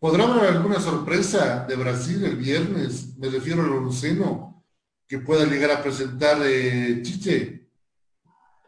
¿Podrá 0.00 0.24
haber 0.24 0.50
alguna 0.50 0.80
sorpresa 0.80 1.64
de 1.68 1.76
Brasil 1.76 2.24
el 2.24 2.34
viernes? 2.34 3.16
Me 3.16 3.28
refiero 3.28 3.62
al 3.62 3.68
Luceno 3.68 4.64
que 5.06 5.20
pueda 5.20 5.44
llegar 5.44 5.70
a 5.70 5.82
presentar 5.84 6.38
eh, 6.42 7.00
Chiche. 7.04 7.68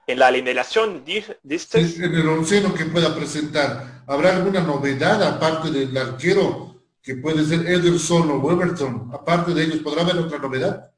En 0.06 0.20
la 0.20 0.28
alineación, 0.28 1.04
dices. 1.04 1.98
En 1.98 2.14
el 2.14 2.28
onceno 2.28 2.72
que 2.74 2.84
pueda 2.84 3.12
presentar. 3.12 4.04
¿Habrá 4.06 4.36
alguna 4.36 4.60
novedad 4.60 5.20
aparte 5.20 5.72
del 5.72 5.96
arquero 5.96 6.80
que 7.02 7.16
puede 7.16 7.44
ser 7.44 7.66
Ederson 7.66 8.30
o 8.30 8.36
Weberton? 8.36 9.10
Aparte 9.12 9.52
de 9.52 9.64
ellos, 9.64 9.78
¿podrá 9.78 10.02
haber 10.02 10.18
otra 10.18 10.38
novedad? 10.38 10.92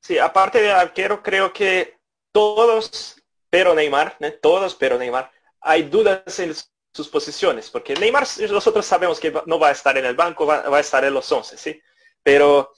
Sí, 0.00 0.18
aparte 0.18 0.60
del 0.60 0.72
arquero, 0.72 1.22
creo 1.22 1.52
que 1.52 1.98
todos, 2.32 3.16
pero 3.50 3.74
Neymar, 3.74 4.16
todos, 4.40 4.74
pero 4.74 4.98
Neymar, 4.98 5.30
hay 5.60 5.82
dudas 5.84 6.38
en 6.38 6.54
sus 6.92 7.08
posiciones, 7.08 7.70
porque 7.70 7.94
Neymar 7.94 8.26
nosotros 8.50 8.86
sabemos 8.86 9.20
que 9.20 9.32
no 9.46 9.58
va 9.58 9.68
a 9.68 9.72
estar 9.72 9.96
en 9.98 10.04
el 10.04 10.14
banco, 10.14 10.46
va, 10.46 10.64
a 10.64 10.80
estar 10.80 11.04
en 11.04 11.14
los 11.14 11.30
11, 11.30 11.58
¿sí? 11.58 11.80
Pero 12.22 12.72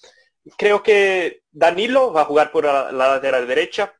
creo 0.56 0.82
que 0.82 1.42
Danilo 1.50 2.12
va 2.12 2.22
a 2.22 2.26
jugar 2.26 2.50
por 2.50 2.64
la, 2.64 2.90
lateral 2.92 3.46
derecha. 3.46 3.94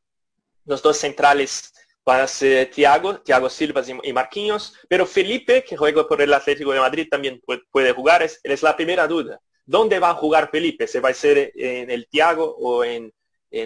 Los 0.65 0.81
dos 0.81 0.97
centrales 0.97 1.73
van 2.05 2.21
a 2.21 2.27
ser 2.27 2.69
Thiago, 2.71 3.21
Thiago 3.21 3.49
Silva 3.49 3.81
y 4.03 4.13
Marquinhos. 4.13 4.75
Pero 4.87 5.05
Felipe, 5.05 5.63
que 5.63 5.77
juega 5.77 6.07
por 6.07 6.21
el 6.21 6.33
Atlético 6.33 6.71
de 6.71 6.79
Madrid, 6.79 7.07
también 7.09 7.41
puede, 7.71 7.91
jugar. 7.91 8.23
Es 8.23 8.63
la 8.63 8.75
primera 8.75 9.07
duda. 9.07 9.39
¿Dónde 9.71 9.99
va 9.99 10.09
a 10.09 10.15
jugar 10.15 10.49
Felipe? 10.51 10.85
¿Se 10.85 10.99
va 10.99 11.09
a 11.09 11.13
ser 11.13 11.53
en 11.55 11.89
el 11.89 12.07
Thiago 12.07 12.43
o 12.59 12.83
en, 12.83 13.13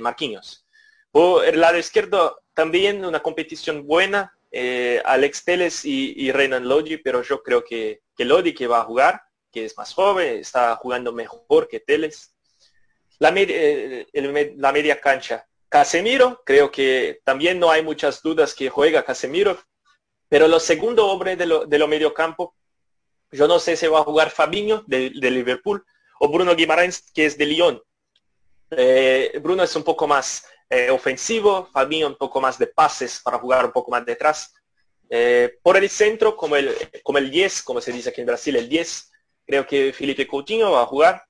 Marquinhos? 0.01 0.65
Por 1.11 1.43
el 1.45 1.59
lado 1.59 1.79
izquierdo, 1.79 2.41
también 2.53 3.03
una 3.03 3.23
competición 3.23 3.87
buena. 3.87 4.31
Eh, 4.51 5.01
Alex 5.03 5.43
Teles 5.43 5.83
y, 5.83 6.31
Renan 6.31 6.67
Lodi, 6.67 6.97
pero 6.97 7.23
yo 7.23 7.41
creo 7.41 7.63
que, 7.63 8.01
que 8.15 8.23
Lodi 8.23 8.53
que 8.53 8.67
va 8.67 8.81
a 8.81 8.85
jugar, 8.85 9.23
que 9.51 9.65
es 9.65 9.75
más 9.77 9.93
joven, 9.93 10.37
está 10.37 10.75
jugando 10.75 11.11
mejor 11.11 11.67
que 11.67 11.79
Teles. 11.79 12.35
La, 13.17 13.33
eh, 13.35 14.05
la 14.57 14.71
media 14.71 15.01
cancha. 15.01 15.47
Casemiro, 15.69 16.43
creo 16.45 16.69
que 16.69 17.19
también 17.23 17.59
no 17.59 17.71
hay 17.71 17.81
muchas 17.81 18.21
dudas 18.21 18.53
que 18.53 18.69
juega 18.69 19.03
Casemiro, 19.03 19.57
pero 20.29 20.47
lo 20.47 20.59
segundo 20.59 21.07
hombre 21.07 21.35
de 21.35 21.47
lo, 21.47 21.65
de 21.65 21.87
medio 21.87 22.13
campo, 22.13 22.55
yo 23.31 23.47
no 23.47 23.57
sé 23.57 23.75
si 23.75 23.87
va 23.87 23.99
a 23.99 24.03
jugar 24.03 24.29
Fabinho 24.29 24.83
de, 24.85 25.09
Liverpool 25.09 25.83
o 26.19 26.27
Bruno 26.29 26.55
Guimarães, 26.55 27.11
que 27.13 27.25
es 27.25 27.37
de 27.37 27.45
Lyon. 27.45 27.81
Eh, 28.71 29.39
Bruno 29.41 29.63
es 29.63 29.75
un 29.75 29.83
poco 29.83 30.07
más 30.07 30.45
eh, 30.69 30.89
ofensivo, 30.89 31.69
Fabinho 31.71 32.07
un 32.07 32.17
poco 32.17 32.41
más 32.41 32.57
de 32.57 32.67
pases 32.67 33.21
para 33.23 33.39
jugar 33.39 33.65
un 33.65 33.71
poco 33.71 33.91
más 33.91 34.05
detrás. 34.05 34.53
por 35.61 35.77
el 35.77 35.89
centro, 35.89 36.35
como 36.35 36.55
el, 36.55 36.75
como 37.03 37.19
el 37.19 37.29
10, 37.29 37.61
como 37.63 37.79
se 37.79 37.91
dice 37.91 38.09
aquí 38.09 38.21
en 38.21 38.27
Brasil, 38.27 38.55
el 38.55 38.67
10, 38.67 39.11
creo 39.45 39.65
que 39.65 39.93
Felipe 39.93 40.27
Coutinho 40.27 40.71
va 40.71 40.81
a 40.81 40.87
jugar. 40.87 41.23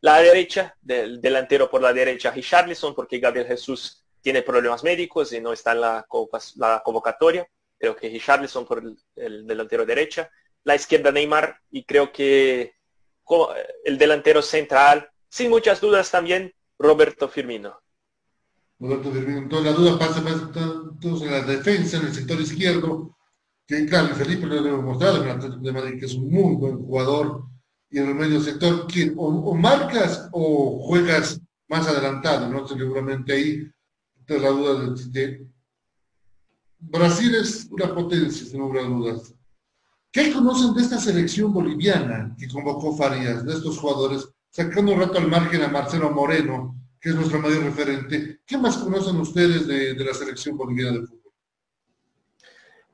La 0.00 0.20
derecha, 0.20 0.76
del 0.80 1.20
delantero 1.20 1.70
por 1.70 1.80
la 1.80 1.92
derecha, 1.92 2.30
Richarlison, 2.30 2.94
porque 2.94 3.18
Gabriel 3.18 3.46
Jesús 3.46 4.04
tiene 4.20 4.42
problemas 4.42 4.82
médicos 4.82 5.32
y 5.32 5.40
no 5.40 5.52
está 5.52 5.72
en 5.72 5.80
la, 5.80 6.06
convocatoria. 6.84 7.48
Creo 7.78 7.94
que 7.94 8.08
Richarlison 8.08 8.66
por 8.66 8.82
el, 9.16 9.46
delantero 9.46 9.86
derecha. 9.86 10.30
La 10.64 10.74
izquierda 10.74 11.12
Neymar 11.12 11.60
y 11.70 11.84
creo 11.84 12.12
que 12.12 12.74
el 13.84 13.98
delantero 13.98 14.42
central, 14.42 15.08
sin 15.28 15.50
muchas 15.50 15.80
dudas 15.80 16.10
también, 16.10 16.52
Roberto 16.78 17.28
Firmino. 17.28 17.80
Roberto 18.78 19.10
Firmino. 19.12 19.38
Entonces 19.38 19.72
la 19.72 19.76
duda 19.76 19.98
pasa, 19.98 20.18
entonces 20.20 21.26
en 21.26 21.32
la 21.32 21.40
defensa, 21.42 21.96
en 21.96 22.06
el 22.06 22.14
sector 22.14 22.40
izquierdo, 22.40 23.16
que 23.66 23.86
claro, 23.86 24.14
Felipe 24.14 24.46
lo 24.46 24.56
hemos 24.56 24.84
mostrado 24.84 25.24
en 25.24 25.74
Madrid, 25.74 25.98
que 25.98 26.06
es 26.06 26.14
un 26.14 26.30
muy 26.30 26.54
buen 26.54 26.76
jugador 26.78 27.44
y 27.90 27.98
en 27.98 28.08
el 28.08 28.14
medio 28.14 28.40
sector, 28.40 28.86
¿quién? 28.86 29.14
O, 29.16 29.54
marcas 29.54 30.28
o 30.32 30.80
juegas 30.86 31.40
más 31.68 31.86
adelantado, 31.88 32.48
¿no? 32.48 32.66
Seguramente 32.66 33.32
ahí 33.32 33.70
te 34.24 34.38
la 34.38 34.50
duda 34.50 34.94
de, 35.10 35.46
Brasil 36.78 37.34
es 37.34 37.66
una 37.70 37.92
potencia, 37.94 38.46
sin 38.46 38.60
lugar 38.60 38.84
a 38.84 38.88
dudas. 38.88 39.34
¿Qué 40.10 40.32
conocen 40.32 40.74
de 40.74 40.82
esta 40.82 40.98
selección 40.98 41.52
boliviana 41.52 42.34
que 42.38 42.48
convocó 42.48 42.96
Farías, 42.96 43.44
de 43.44 43.52
estos 43.52 43.78
jugadores, 43.78 44.28
sacando 44.50 44.92
un 44.92 45.00
rato 45.00 45.18
al 45.18 45.28
margen 45.28 45.62
a 45.62 45.68
Marcelo 45.68 46.10
Moreno, 46.10 46.74
que 47.00 47.10
es 47.10 47.14
nuestro 47.14 47.40
mayor 47.40 47.64
referente? 47.64 48.40
¿Qué 48.46 48.56
más 48.56 48.78
conocen 48.78 49.16
ustedes 49.16 49.66
de, 49.66 49.94
de 49.94 50.04
la 50.04 50.14
selección 50.14 50.56
boliviana 50.56 51.00
de 51.00 51.06
fútbol? 51.06 51.32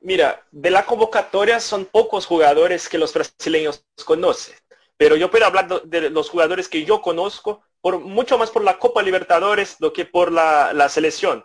Mira, 0.01 0.45
de 0.51 0.71
la 0.71 0.85
convocatoria 0.85 1.61
son 1.61 1.85
pocos 1.85 2.27
jugadores 2.27 2.89
que 2.89 2.99
los 2.99 3.15
brasileños 3.15 3.85
conocen. 4.05 4.55
Pero 4.97 5.17
yo 5.17 5.31
puedo 5.31 5.47
hablar 5.47 5.83
de 5.83 6.11
los 6.11 6.29
jugadores 6.29 6.69
que 6.69 6.85
yo 6.85 7.01
conozco, 7.01 7.63
por, 7.81 8.01
mucho 8.01 8.39
más 8.39 8.51
por 8.51 8.63
la 8.63 8.79
Copa 8.79 9.03
Libertadores 9.03 9.77
do 9.79 9.93
que 9.93 10.05
por 10.05 10.31
la, 10.31 10.89
selección, 10.89 11.45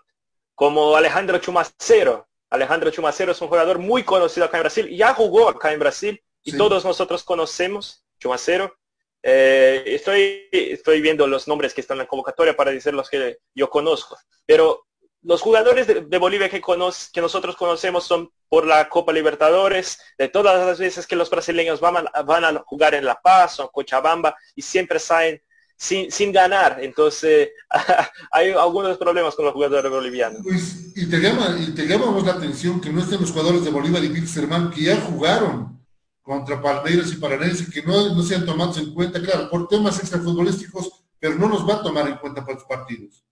como 0.54 0.96
Alejandro 0.96 1.40
Chumacero. 1.40 2.27
Alejandro 2.50 2.92
Chumacero 2.92 3.32
es 3.32 3.42
un 3.42 3.48
jugador 3.48 3.80
muy 3.80 4.04
conocido 4.04 4.46
acá 4.46 4.58
en 4.58 4.64
Brasil, 4.64 4.90
ya 4.96 5.14
jugó 5.14 5.50
acá 5.50 5.74
en 5.74 5.80
Brasil 5.80 6.24
y 6.44 6.56
todos 6.56 6.86
nosotros 6.86 7.24
conocemos 7.24 8.06
Chumacero. 8.20 8.74
Eh, 9.22 9.84
estoy, 9.88 10.48
estoy 10.52 11.02
viendo 11.02 11.28
los 11.28 11.48
nombres 11.48 11.74
que 11.74 11.82
están 11.82 11.96
en 11.96 12.04
la 12.04 12.08
convocatoria 12.08 12.56
para 12.56 12.72
decir 12.72 12.94
los 12.94 13.10
que 13.10 13.40
yo 13.54 13.70
conozco. 13.70 14.18
Pero 14.46 14.88
los 15.24 15.42
jugadores 15.42 15.88
de, 15.88 16.18
Bolivia 16.18 16.50
que, 16.50 16.62
que 16.62 17.22
nosotros 17.22 17.56
conocemos 17.58 18.06
son 18.06 18.32
por 18.48 18.66
la 18.66 18.88
Copa 18.88 19.12
Libertadores, 19.12 20.00
de 20.18 20.30
todas 20.30 20.66
las 20.66 20.80
veces 20.80 21.06
que 21.06 21.18
los 21.18 21.30
brasileños 21.30 21.82
van 21.82 22.08
a, 22.14 22.22
van 22.22 22.46
a 22.46 22.64
jugar 22.66 22.96
en 22.96 23.04
La 23.04 23.20
Paz 23.20 23.60
o 23.60 23.64
en 23.64 23.70
Cochabamba 23.70 24.38
y 24.56 24.62
siempre 24.62 25.00
salen 25.00 25.42
sin, 25.78 26.12
sin 26.12 26.34
ganar. 26.34 26.80
Entonces 26.82 27.50
hay 28.32 28.52
algunos 28.52 28.98
problemas 28.98 29.36
con 29.36 29.46
los 29.46 29.54
jugadores 29.54 29.90
bolivianos. 29.90 30.42
Pues, 30.44 30.98
y 30.98 31.10
te 31.10 31.20
llama, 31.20 31.58
y 31.60 31.72
te 31.72 31.88
llamamos 31.88 32.26
la 32.26 32.34
atención 32.34 32.82
que 32.82 32.90
no 32.90 33.02
estén 33.02 33.22
los 33.22 33.32
jugadores 33.32 33.64
de 33.64 33.72
Bolívar 33.72 34.04
y 34.04 34.08
Wilstermann 34.08 34.72
que 34.72 34.82
ya 34.82 34.98
jugaron 34.98 35.78
contra 36.22 36.62
Palmeiras 36.62 37.14
y 37.14 37.16
Paranense 37.16 37.72
que 37.72 37.84
no, 37.84 38.14
no 38.14 38.22
sean 38.22 38.46
tomados 38.46 38.78
en 38.80 38.94
cuenta, 38.94 39.22
claro, 39.22 39.50
por 39.50 39.70
temas 39.70 39.98
extrafutbolísticos, 40.00 41.06
pero 41.20 41.36
no 41.36 41.48
nos 41.48 41.68
va 41.68 41.76
a 41.76 41.84
tomar 41.84 42.08
en 42.08 42.18
cuenta 42.18 42.42
para 42.42 42.56
los 42.56 42.66
partidos. 42.66 43.24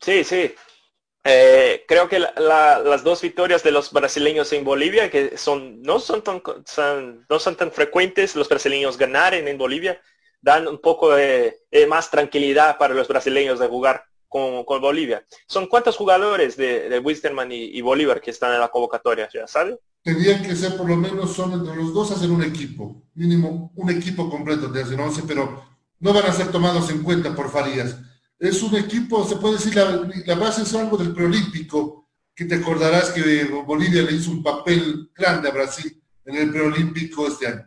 Sí, 0.00 0.24
sí. 0.24 0.54
Eh, 1.22 1.84
creo 1.86 2.08
que 2.08 2.18
las 2.18 3.04
dos 3.04 3.20
victorias 3.20 3.62
de 3.62 3.72
los 3.72 3.92
brasileños 3.92 4.50
en 4.54 4.64
Bolivia, 4.64 5.10
que 5.10 5.36
son 5.36 5.82
no 5.82 6.00
son 6.00 6.22
tan 6.22 6.42
no 7.28 7.38
son 7.38 7.56
tan 7.56 7.70
frecuentes 7.72 8.34
los 8.34 8.48
brasileños 8.48 8.96
ganar 8.96 9.34
en, 9.34 9.58
Bolivia, 9.58 10.00
dan 10.40 10.66
un 10.68 10.80
poco 10.80 11.14
de, 11.14 11.56
más 11.88 12.10
tranquilidad 12.10 12.78
para 12.78 12.94
los 12.94 13.08
brasileños 13.08 13.58
de 13.58 13.68
jugar 13.68 14.04
con, 14.28 14.64
Bolivia. 14.64 15.26
¿Son 15.46 15.66
cuántos 15.66 15.96
jugadores 15.96 16.56
de, 16.56 16.88
de 16.88 16.98
Wisterman 16.98 17.50
y, 17.52 17.80
Bolívar 17.80 18.20
que 18.20 18.30
están 18.30 18.54
en 18.54 18.60
la 18.60 18.68
convocatoria? 18.68 19.28
¿Ya 19.32 19.46
sabe? 19.46 19.78
Tendrían 20.02 20.42
que 20.42 20.56
ser 20.56 20.76
por 20.76 20.88
lo 20.88 20.96
menos, 20.96 21.34
son 21.34 21.52
entre 21.52 21.76
los 21.76 21.92
dos 21.92 22.10
hacer 22.12 22.30
un 22.30 22.42
equipo, 22.42 23.02
mínimo 23.14 23.70
un 23.76 23.90
equipo 23.90 24.30
completo 24.30 24.68
de 24.68 24.82
hace 24.82 24.94
11, 24.94 25.22
pero 25.26 25.62
no 25.98 26.14
van 26.14 26.24
a 26.24 26.32
ser 26.32 26.50
tomados 26.50 26.88
en 26.90 27.02
cuenta 27.02 27.34
por 27.34 27.50
Farías 27.50 27.96
es 28.40 28.62
un 28.62 28.74
equipo, 28.74 29.22
se 29.28 29.36
puede 29.36 29.58
decir, 29.58 29.76
la, 29.76 30.34
base 30.34 30.62
es 30.62 30.74
algo 30.74 30.96
del 30.96 31.12
preolímpico, 31.12 32.08
que 32.34 32.46
te 32.46 32.54
acordarás 32.54 33.10
que 33.10 33.44
Bolivia 33.66 34.02
le 34.02 34.12
hizo 34.12 34.30
un 34.30 34.42
papel 34.42 35.10
grande 35.14 35.48
a 35.48 35.52
Brasil 35.52 36.02
en 36.24 36.36
el 36.36 36.50
preolímpico 36.50 37.26
este 37.26 37.46
año. 37.46 37.66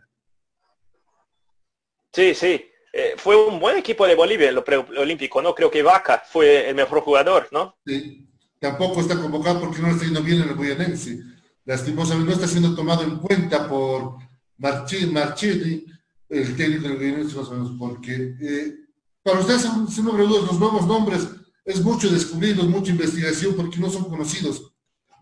Sí, 2.13 2.35
sí. 2.35 2.65
Eh, 2.95 3.15
fue 3.17 3.35
un 3.35 3.59
buen 3.59 3.77
equipo 3.77 4.05
de 4.05 4.13
Bolivia 4.15 4.49
en 4.49 4.55
lo 4.55 4.63
preolímpico, 4.63 5.41
¿no? 5.41 5.55
Creo 5.55 5.71
que 5.71 5.81
Vaca 5.81 6.23
fue 6.29 6.69
el 6.69 6.75
mejor 6.75 7.01
jugador, 7.01 7.47
¿no? 7.51 7.75
Sí. 7.85 8.29
Tampoco 8.59 9.01
está 9.01 9.19
convocado 9.19 9.59
porque 9.59 9.81
no 9.81 9.89
está 9.89 10.05
yendo 10.05 10.21
bien 10.21 10.41
en 10.41 10.49
el 10.49 10.55
Guayanense. 10.55 11.19
Lastimosamente 11.65 12.29
no 12.29 12.35
está 12.35 12.47
siendo 12.47 12.75
tomado 12.75 13.03
en 13.03 13.17
cuenta 13.17 13.67
por 13.67 14.17
Marchini, 14.57 15.85
el 16.29 16.55
técnico 16.55 16.87
del 16.87 16.97
Guayanense, 16.97 17.35
no 17.35 17.45
sabemos 17.45 17.71
por 17.77 17.99
qué. 17.99 18.35
Eh, 18.39 18.75
para 19.23 19.39
ustedes, 19.39 19.67
sin 19.89 20.05
nombre 20.05 20.25
los 20.27 20.59
nuevos 20.59 20.85
nombres 20.85 21.27
es 21.65 21.81
mucho 21.81 22.09
descubrirlos, 22.09 22.67
mucha 22.67 22.91
investigación, 22.91 23.55
porque 23.55 23.79
no 23.79 23.89
son 23.89 24.05
conocidos 24.05 24.71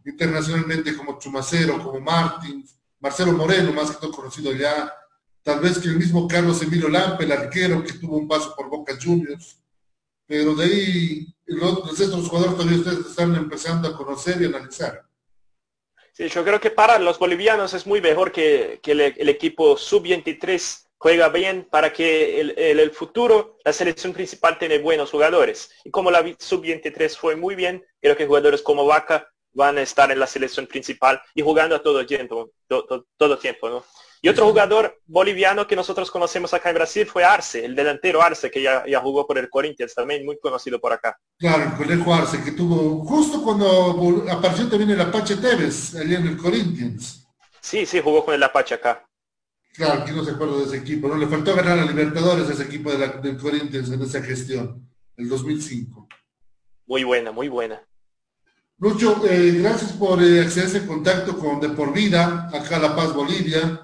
internacionalmente 0.05 0.95
como 0.97 1.19
Chumacero, 1.19 1.81
como 1.81 1.99
Martins, 2.01 2.75
Marcelo 2.99 3.31
Moreno, 3.33 3.71
más 3.73 3.91
que 3.91 3.97
todo 3.97 4.11
conocido 4.11 4.53
ya, 4.53 4.91
tal 5.43 5.59
vez 5.59 5.79
que 5.79 5.87
el 5.87 5.97
mismo 5.97 6.27
Carlos 6.27 6.61
Emilio 6.61 6.89
Lampe, 6.89 7.23
el 7.23 7.31
arquero 7.31 7.83
que 7.83 7.93
tuvo 7.93 8.17
un 8.17 8.27
paso 8.27 8.53
por 8.55 8.69
Boca 8.69 8.97
Juniors, 9.01 9.57
pero 10.27 10.55
de 10.55 10.63
ahí 10.63 11.27
los, 11.45 11.79
otros 11.79 12.29
jugadores 12.29 12.55
todavía 12.55 12.77
ustedes 12.77 13.05
están 13.07 13.35
empezando 13.35 13.87
a 13.87 13.97
conocer 13.97 14.41
y 14.41 14.45
analizar. 14.45 15.03
Sí, 16.13 16.27
yo 16.27 16.43
creo 16.43 16.59
que 16.59 16.71
para 16.71 16.99
los 16.99 17.17
bolivianos 17.17 17.73
es 17.73 17.85
muy 17.85 18.01
mejor 18.01 18.31
que, 18.31 18.79
el, 18.83 19.29
equipo 19.29 19.77
sub-23 19.77 20.87
juega 20.97 21.29
bien 21.29 21.67
para 21.69 21.91
que 21.91 22.39
el, 22.39 22.53
el, 22.57 22.91
futuro 22.91 23.57
la 23.65 23.73
selección 23.73 24.13
principal 24.13 24.57
tiene 24.59 24.79
buenos 24.79 25.09
jugadores. 25.09 25.71
Y 25.83 25.89
como 25.89 26.11
la 26.11 26.23
sub-23 26.37 27.17
fue 27.17 27.35
muy 27.35 27.55
bien, 27.55 27.85
creo 28.01 28.15
que 28.15 28.27
jugadores 28.27 28.61
como 28.61 28.85
Vaca 28.85 29.29
van 29.53 29.77
a 29.77 29.81
estar 29.81 30.11
en 30.11 30.19
la 30.19 30.27
selección 30.27 30.67
principal 30.67 31.21
y 31.33 31.41
jugando 31.41 31.75
a 31.75 31.83
todo 31.83 32.05
tiempo, 32.05 32.51
todo, 32.67 33.05
todo 33.17 33.37
tiempo, 33.37 33.69
¿no? 33.69 33.85
Y 34.23 34.29
otro 34.29 34.45
jugador 34.45 35.01
boliviano 35.07 35.65
que 35.65 35.75
nosotros 35.75 36.11
conocemos 36.11 36.53
acá 36.53 36.69
en 36.69 36.75
Brasil 36.75 37.07
fue 37.07 37.23
Arce, 37.23 37.65
el 37.65 37.75
delantero 37.75 38.21
Arce, 38.21 38.51
que 38.51 38.61
ya, 38.61 38.85
ya 38.87 38.99
jugó 38.99 39.25
por 39.25 39.39
el 39.39 39.49
Corinthians, 39.49 39.95
también 39.95 40.23
muy 40.23 40.37
conocido 40.39 40.79
por 40.79 40.93
acá. 40.93 41.19
Claro, 41.39 41.63
el 41.63 41.73
conejo 41.73 42.13
Arce, 42.13 42.43
que 42.43 42.51
tuvo 42.51 43.03
justo 43.03 43.41
cuando 43.43 44.23
apareció 44.29 44.69
también 44.69 44.91
el 44.91 45.01
Apache 45.01 45.37
Tevez, 45.37 45.95
allá 45.95 46.19
en 46.19 46.27
el 46.27 46.37
Corinthians. 46.37 47.27
Sí, 47.59 47.87
sí, 47.87 47.99
jugó 47.99 48.23
con 48.23 48.35
el 48.35 48.43
Apache 48.43 48.75
acá. 48.75 49.03
Claro, 49.73 50.05
que 50.05 50.11
no 50.11 50.23
se 50.23 50.31
acuerda 50.31 50.57
de 50.57 50.63
ese 50.65 50.77
equipo, 50.77 51.07
¿no? 51.07 51.15
Le 51.15 51.25
faltó 51.25 51.55
ganar 51.55 51.79
a 51.79 51.85
Libertadores 51.85 52.47
a 52.47 52.53
ese 52.53 52.63
equipo 52.63 52.91
de 52.91 52.99
la, 52.99 53.07
del 53.07 53.37
Corinthians 53.37 53.89
en 53.89 54.03
esa 54.03 54.21
gestión, 54.21 54.87
el 55.17 55.29
2005. 55.29 56.07
Muy 56.85 57.03
buena, 57.03 57.31
muy 57.31 57.47
buena. 57.47 57.81
Lucho, 58.77 59.19
eh, 59.27 59.59
gracias 59.61 59.93
por 59.93 60.21
eh, 60.21 60.41
acceder 60.41 60.83
a 60.83 60.85
contacto 60.85 61.37
con 61.39 61.59
De 61.59 61.69
Por 61.69 61.91
Vida, 61.91 62.49
acá 62.53 62.77
La 62.77 62.95
Paz, 62.95 63.13
Bolivia. 63.13 63.81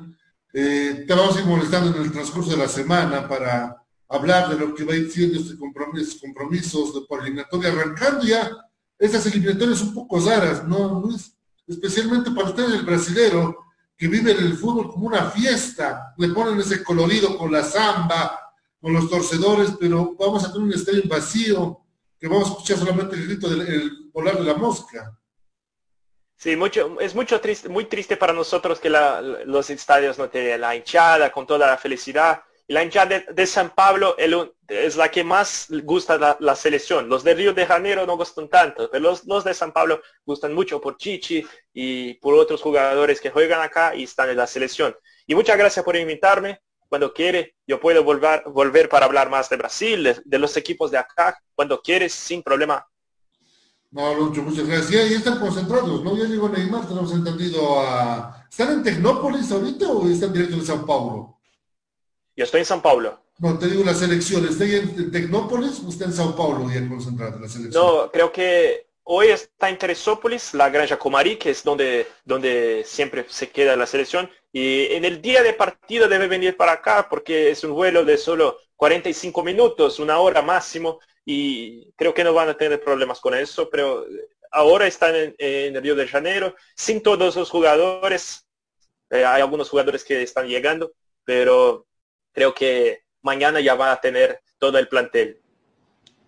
Eh, 0.53 1.05
te 1.07 1.13
vamos 1.13 1.35
a 1.35 1.41
ir 1.41 1.45
molestando 1.45 1.95
en 1.95 2.03
el 2.03 2.11
transcurso 2.11 2.51
de 2.51 2.57
la 2.57 2.67
semana 2.67 3.27
para 3.27 3.75
hablar 4.09 4.49
de 4.49 4.57
lo 4.57 4.73
que 4.73 4.85
va 4.85 4.93
a 4.93 4.97
ir 4.97 5.11
siendo 5.11 5.39
este 5.39 5.57
compromiso, 5.57 6.17
compromisos 6.21 6.93
de 6.93 7.01
por 7.01 7.21
eliminatoria, 7.21 7.71
arrancando 7.71 8.25
ya 8.25 8.49
estas 8.97 9.25
eliminatorias 9.27 9.81
un 9.81 9.93
poco 9.93 10.19
raras, 10.19 10.65
¿no, 10.67 11.01
Luis? 11.01 11.35
Especialmente 11.67 12.31
para 12.31 12.49
ustedes, 12.49 12.73
el 12.73 12.85
brasilero, 12.85 13.57
que 13.97 14.07
viven 14.07 14.37
el 14.37 14.55
fútbol 14.55 14.89
como 14.89 15.07
una 15.07 15.29
fiesta, 15.31 16.13
le 16.17 16.29
ponen 16.29 16.59
ese 16.59 16.83
colorido 16.83 17.37
con 17.37 17.51
la 17.51 17.63
samba, 17.63 18.39
con 18.79 18.93
los 18.93 19.09
torcedores, 19.09 19.71
pero 19.79 20.15
vamos 20.17 20.43
a 20.43 20.51
tener 20.51 20.67
un 20.67 20.73
estadio 20.73 21.03
vacío, 21.07 21.79
que 22.19 22.27
vamos 22.27 22.47
a 22.47 22.51
escuchar 22.51 22.77
solamente 22.77 23.15
el 23.15 23.27
grito 23.27 23.49
del 23.49 24.09
volar 24.13 24.37
de 24.37 24.43
la 24.43 24.53
mosca. 24.55 25.17
Sí, 26.37 26.55
mucho, 26.55 26.99
es 26.99 27.15
mucho 27.15 27.41
triste, 27.41 27.67
muy 27.67 27.85
triste 27.85 28.15
para 28.15 28.31
nosotros 28.31 28.79
que 28.79 28.89
los 28.89 29.69
estadios 29.69 30.17
no 30.17 30.29
tienen 30.29 30.61
la 30.61 30.75
hinchada 30.75 31.31
con 31.31 31.47
toda 31.47 31.67
la 31.67 31.77
felicidad 31.77 32.41
la 32.67 32.83
hinchada 32.83 33.23
de, 33.29 33.47
San 33.47 33.69
Pablo 33.73 34.15
es 34.17 34.97
la 34.97 35.09
que 35.09 35.23
más 35.23 35.67
gusta 35.83 36.17
la, 36.17 36.35
la, 36.41 36.55
selección. 36.55 37.07
Los 37.07 37.23
de 37.23 37.33
Río 37.33 37.53
de 37.53 37.65
Janeiro 37.65 38.05
no 38.05 38.17
gustan 38.17 38.49
tanto, 38.49 38.89
pero 38.91 39.17
los, 39.25 39.43
de 39.43 39.53
San 39.53 39.71
Pablo 39.71 40.01
gustan 40.25 40.53
mucho 40.53 40.81
por 40.81 40.97
Chichi 40.97 41.45
y 41.73 42.15
por 42.15 42.33
otros 42.33 42.61
jugadores 42.61 43.21
que 43.21 43.29
juegan 43.29 43.61
acá 43.61 43.95
y 43.95 44.03
están 44.03 44.29
en 44.29 44.37
la 44.37 44.47
selección. 44.47 44.95
Y 45.25 45.33
muchas 45.33 45.57
gracias 45.57 45.83
por 45.83 45.95
invitarme. 45.95 46.59
Cuando 46.89 47.13
quiere, 47.13 47.55
yo 47.65 47.79
puedo 47.79 48.03
volver, 48.03 48.43
volver 48.45 48.89
para 48.89 49.05
hablar 49.05 49.29
más 49.29 49.49
de 49.49 49.57
Brasil, 49.57 50.21
de, 50.23 50.39
los 50.39 50.55
equipos 50.55 50.91
de 50.91 50.97
acá, 50.97 51.37
cuando 51.53 51.81
quieres, 51.81 52.13
sin 52.13 52.43
problema. 52.43 52.85
No, 53.91 54.13
Lucho, 54.13 54.43
muchas 54.43 54.67
gracias. 54.67 55.11
Y 55.11 55.13
están 55.15 55.39
concentrados, 55.39 56.03
¿no? 56.03 56.17
Ya 56.17 56.25
llegó 56.25 56.49
Neymar, 56.49 56.87
tenemos 56.87 57.11
entendido 57.13 57.79
a... 57.79 58.45
¿Están 58.49 58.73
en 58.73 58.83
Tecnópolis 58.83 59.51
ahorita 59.51 59.87
o 59.91 60.07
están 60.07 60.33
directo 60.33 60.55
en 60.55 60.65
San 60.65 60.85
Paulo? 60.85 61.37
Yo 62.35 62.43
estoy 62.43 62.59
en 62.59 62.65
San 62.65 62.81
Paulo. 62.81 63.19
No, 63.39 63.57
te 63.57 63.67
digo 63.67 63.83
la 63.83 63.93
selección. 63.93 64.45
¿Está 64.47 64.65
en 64.65 65.11
Tecnópolis 65.11 65.81
o 65.85 65.89
está 65.89 66.05
en 66.05 66.13
Sao 66.13 66.35
Paulo 66.35 66.65
bien 66.65 66.89
concentrada 66.89 67.39
la 67.39 67.47
selección? 67.47 67.83
No, 67.83 68.11
creo 68.11 68.31
que 68.31 68.87
hoy 69.03 69.27
está 69.27 69.69
en 69.69 69.77
Teresópolis, 69.77 70.53
la 70.53 70.69
Granja 70.69 70.97
Comari, 70.97 71.37
que 71.37 71.51
es 71.51 71.63
donde, 71.63 72.07
donde 72.25 72.83
siempre 72.85 73.25
se 73.29 73.49
queda 73.49 73.75
la 73.75 73.85
selección. 73.85 74.29
Y 74.51 74.85
en 74.91 75.05
el 75.05 75.21
día 75.21 75.43
de 75.43 75.53
partido 75.53 76.07
debe 76.07 76.27
venir 76.27 76.57
para 76.57 76.73
acá 76.73 77.07
porque 77.09 77.51
es 77.51 77.63
un 77.63 77.73
vuelo 77.73 78.03
de 78.03 78.17
solo 78.17 78.57
45 78.75 79.43
minutos, 79.43 79.99
una 79.99 80.19
hora 80.19 80.41
máximo. 80.41 80.99
Y 81.29 81.91
creo 81.97 82.13
que 82.13 82.23
no 82.23 82.33
van 82.33 82.47
a 82.47 82.53
tener 82.53 82.81
problemas 82.81 83.19
con 83.19 83.33
eso, 83.33 83.69
pero 83.69 84.05
ahora 84.49 84.87
están 84.87 85.13
en, 85.13 85.35
en 85.37 85.83
Río 85.83 85.93
de 85.93 86.07
Janeiro, 86.07 86.55
sin 86.73 87.03
todos 87.03 87.35
los 87.35 87.49
jugadores. 87.49 88.47
Eh, 89.09 89.25
hay 89.25 89.41
algunos 89.41 89.69
jugadores 89.69 90.05
que 90.05 90.23
están 90.23 90.47
llegando, 90.47 90.93
pero 91.25 91.85
creo 92.31 92.53
que 92.53 93.01
mañana 93.23 93.59
ya 93.59 93.75
va 93.75 93.91
a 93.91 93.99
tener 93.99 94.39
todo 94.57 94.77
el 94.77 94.87
plantel. 94.87 95.41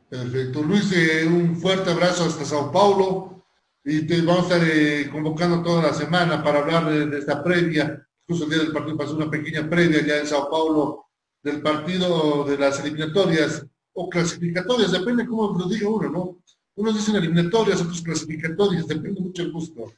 Perfecto. 0.09 0.63
Luis, 0.63 0.91
eh, 0.91 1.25
un 1.25 1.55
fuerte 1.55 1.91
abrazo 1.91 2.25
hasta 2.25 2.43
Sao 2.43 2.69
Paulo 2.69 3.45
y 3.85 4.05
te 4.05 4.21
vamos 4.21 4.51
a 4.51 4.55
estar 4.57 4.69
eh, 4.69 5.09
convocando 5.09 5.63
toda 5.63 5.83
la 5.83 5.93
semana 5.93 6.43
para 6.43 6.59
hablar 6.59 7.09
de, 7.09 7.17
esta 7.17 7.41
previa. 7.41 8.05
Incluso 8.27 8.43
el 8.43 8.49
día 8.49 8.59
del 8.59 8.73
partido 8.73 8.97
pasó 8.97 9.15
una 9.15 9.31
pequeña 9.31 9.69
previa 9.69 10.05
ya 10.05 10.17
en 10.17 10.27
Sao 10.27 10.49
Paulo 10.49 11.05
del 11.41 11.61
partido 11.61 12.43
de 12.43 12.57
las 12.57 12.81
eliminatorias 12.81 13.65
o 14.01 14.09
clasificatorias, 14.09 14.91
depende 14.93 15.27
cómo 15.27 15.57
lo 15.59 15.67
diga 15.67 15.89
uno, 15.89 16.09
¿no? 16.09 16.37
Unos 16.75 16.95
dicen 16.95 17.17
eliminatorias, 17.17 17.81
otros 17.81 18.01
clasificatorias, 18.01 18.87
depende 18.87 19.19
mucho 19.19 19.41
el 19.41 19.51
gusto. 19.51 19.91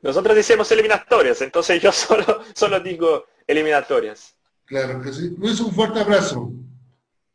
Nosotros 0.00 0.36
decimos 0.36 0.70
eliminatorias, 0.70 1.42
entonces 1.42 1.82
yo 1.82 1.90
solo, 2.06 2.42
solo 2.54 2.78
digo 2.78 3.24
eliminatorias. 3.46 4.36
Claro 4.64 5.02
que 5.02 5.12
sí. 5.12 5.34
Luis, 5.36 5.58
un 5.58 5.72
fuerte 5.72 5.98
abrazo. 5.98 6.52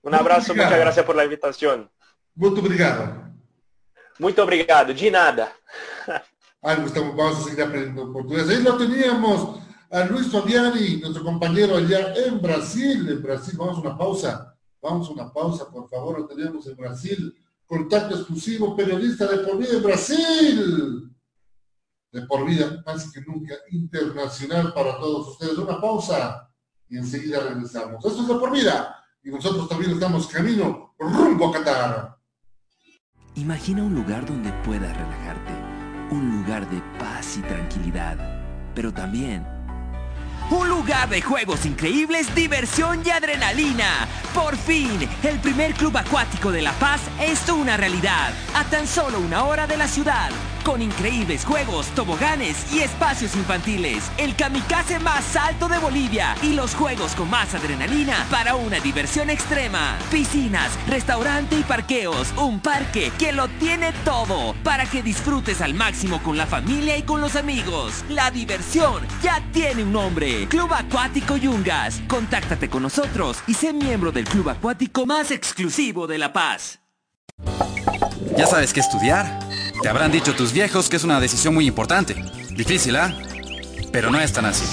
Un 0.02 0.16
abrazo, 0.16 0.56
muchas 0.56 0.80
gracias 0.80 1.06
por 1.06 1.16
la 1.16 1.26
invitación. 1.26 1.90
Muito 2.36 2.62
obrigado. 2.62 3.34
Muito 4.20 4.44
obrigado, 4.44 4.94
de 4.94 5.12
nada. 5.12 5.54
Ay, 6.62 6.78
Gustavo, 6.82 7.14
vamos 7.14 7.40
a 7.40 7.50
seguir 7.50 7.64
aprendiendo 7.64 8.14
portugués. 8.14 8.48
Ahí 8.48 8.64
lo 8.64 8.78
teníamos 8.78 9.60
a 9.92 10.06
Luis 10.06 10.32
Fabiani, 10.32 11.02
nuestro 11.02 11.24
compañero 11.24 11.76
allá 11.76 12.14
en 12.16 12.42
Brasil. 12.42 13.10
En 13.10 13.22
Brasil, 13.22 13.56
vamos 13.58 13.78
a 13.78 13.82
una 13.82 13.98
pausa. 13.98 14.53
Vamos 14.84 15.10
a 15.10 15.14
una 15.14 15.32
pausa, 15.32 15.70
por 15.72 15.90
favor, 15.90 16.20
lo 16.20 16.28
teníamos 16.28 16.68
en 16.68 16.76
Brasil. 16.76 17.36
Contacto 17.66 18.16
exclusivo, 18.16 18.76
periodista 18.76 19.26
de 19.26 19.38
por 19.38 19.58
vida 19.58 19.78
en 19.78 19.84
Brasil. 19.84 21.16
De 22.12 22.22
por 22.24 22.46
vida, 22.46 22.84
más 22.86 23.12
que 23.12 23.22
nunca, 23.22 23.56
internacional 23.72 24.74
para 24.74 25.00
todos 25.00 25.30
ustedes. 25.30 25.58
Una 25.58 25.82
pausa 25.82 26.52
y 26.90 26.98
enseguida 26.98 27.40
regresamos. 27.40 28.06
Esto 28.06 28.22
es 28.22 28.28
de 28.28 28.36
por 28.36 28.52
vida 28.52 28.96
y 29.24 29.32
nosotros 29.32 29.68
también 29.68 29.92
estamos 29.92 30.28
camino 30.28 30.94
rumbo 31.00 31.48
a 31.48 31.54
Qatar. 31.54 32.18
Imagina 33.36 33.84
un 33.84 33.96
lugar 33.96 34.28
donde 34.28 34.52
puedas 34.64 34.96
relajarte, 34.96 36.14
un 36.14 36.44
lugar 36.44 36.70
de 36.70 36.80
paz 37.00 37.38
y 37.38 37.42
tranquilidad 37.42 38.44
pero 38.76 38.92
también 38.92 39.46
un 40.50 40.68
lugar 40.68 41.10
de 41.10 41.22
juegos 41.22 41.66
increíbles, 41.66 42.34
diversión 42.36 43.02
y 43.06 43.10
adrenalina. 43.10 44.08
Por 44.34 44.58
fin, 44.58 45.08
el 45.24 45.40
primer 45.40 45.74
club 45.76 45.96
acuático 45.96 46.52
de 46.52 46.64
La 46.64 46.72
Paz 46.74 47.02
es 47.22 47.48
una 47.50 47.78
realidad. 47.78 48.34
A 48.56 48.64
tan 48.64 48.88
solo 48.88 49.20
una 49.20 49.44
hora 49.44 49.68
de 49.68 49.78
la 49.78 49.88
ciudad 49.88 50.32
con 50.64 50.82
increíbles 50.82 51.46
juegos, 51.46 51.88
toboganes 51.88 52.74
y 52.74 52.80
espacios 52.80 53.36
infantiles. 53.36 54.10
El 54.18 54.36
kamikaze 54.36 55.00
más 55.00 55.36
alto 55.36 55.68
de 55.68 55.78
Bolivia 55.78 56.36
y 56.42 56.54
los 56.54 56.74
juegos 56.74 57.14
con 57.16 57.30
más 57.30 57.54
adrenalina 57.54 58.26
para 58.32 58.56
una 58.56 58.80
diversión 58.80 59.30
extrema. 59.30 59.98
Piscinas, 60.10 60.72
restaurante 60.88 61.58
y 61.58 61.64
parqueos. 61.64 62.34
Un 62.38 62.60
parque 62.60 63.12
que 63.20 63.34
lo 63.34 63.48
tiene 63.48 63.94
todo 64.06 64.56
para 64.64 64.86
que 64.86 65.04
disfrutes 65.04 65.62
al 65.62 65.74
máximo 65.74 66.22
con 66.24 66.38
la 66.38 66.46
familia 66.46 66.98
y 66.98 67.04
con 67.04 67.22
los 67.22 67.36
amigos. 67.36 68.04
La 68.10 68.32
diversión 68.32 69.06
ya 69.22 69.44
tiene 69.52 69.84
un 69.84 69.92
nombre. 69.92 70.48
Club 70.48 70.74
Acuático 70.74 71.38
Yungas. 71.38 72.02
Contáctate 72.08 72.70
con 72.70 72.84
nosotros 72.84 73.40
y 73.48 73.54
sé 73.54 73.74
miembro 73.74 74.12
del 74.12 74.23
club 74.26 74.50
acuático 74.50 75.06
más 75.06 75.32
exclusivo 75.32 76.08
de 76.08 76.18
La 76.18 76.34
Paz. 76.34 76.80
¿Ya 78.38 78.48
sabes 78.48 78.74
qué 78.74 78.80
estudiar? 78.80 79.40
Te 79.82 79.90
habrán 79.90 80.12
dicho 80.12 80.36
tus 80.36 80.54
viejos 80.54 80.90
que 80.90 80.96
es 80.96 81.04
una 81.04 81.20
decisión 81.20 81.54
muy 81.54 81.68
importante. 81.68 82.16
Difícil, 82.52 82.96
¿ah? 82.96 83.16
Pero 83.92 84.12
no 84.12 84.20
es 84.20 84.34
tan 84.34 84.46
así. 84.46 84.66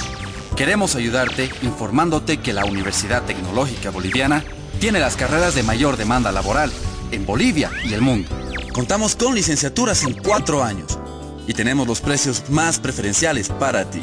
Queremos 0.56 0.94
ayudarte 0.94 1.50
informándote 1.62 2.38
que 2.38 2.52
la 2.52 2.64
Universidad 2.64 3.24
Tecnológica 3.24 3.90
Boliviana 3.90 4.44
tiene 4.78 5.00
las 5.00 5.16
carreras 5.16 5.54
de 5.54 5.62
mayor 5.62 5.96
demanda 5.96 6.32
laboral 6.32 6.72
en 7.12 7.26
Bolivia 7.26 7.70
y 7.84 7.94
el 7.94 8.00
mundo. 8.00 8.28
Contamos 8.72 9.16
con 9.16 9.34
licenciaturas 9.34 10.04
en 10.04 10.14
cuatro 10.14 10.62
años 10.62 10.98
y 11.46 11.54
tenemos 11.54 11.86
los 11.86 12.00
precios 12.00 12.48
más 12.48 12.78
preferenciales 12.78 13.48
para 13.48 13.90
ti. 13.90 14.00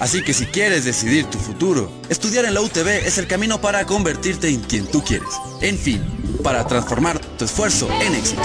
Así 0.00 0.22
que 0.24 0.32
si 0.32 0.46
quieres 0.46 0.86
decidir 0.86 1.26
tu 1.26 1.38
futuro, 1.38 1.92
estudiar 2.08 2.46
en 2.46 2.54
la 2.54 2.62
UTB 2.62 2.88
es 3.04 3.18
el 3.18 3.26
camino 3.26 3.60
para 3.60 3.84
convertirte 3.84 4.48
en 4.48 4.60
quien 4.60 4.86
tú 4.86 5.04
quieres. 5.04 5.28
En 5.60 5.76
fin, 5.76 6.02
para 6.42 6.66
transformar 6.66 7.18
tu 7.18 7.44
esfuerzo 7.44 7.86
en 8.00 8.14
éxito. 8.14 8.40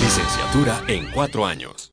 Licenciatura 0.00 0.82
en 0.88 1.10
cuatro 1.12 1.44
años. 1.44 1.92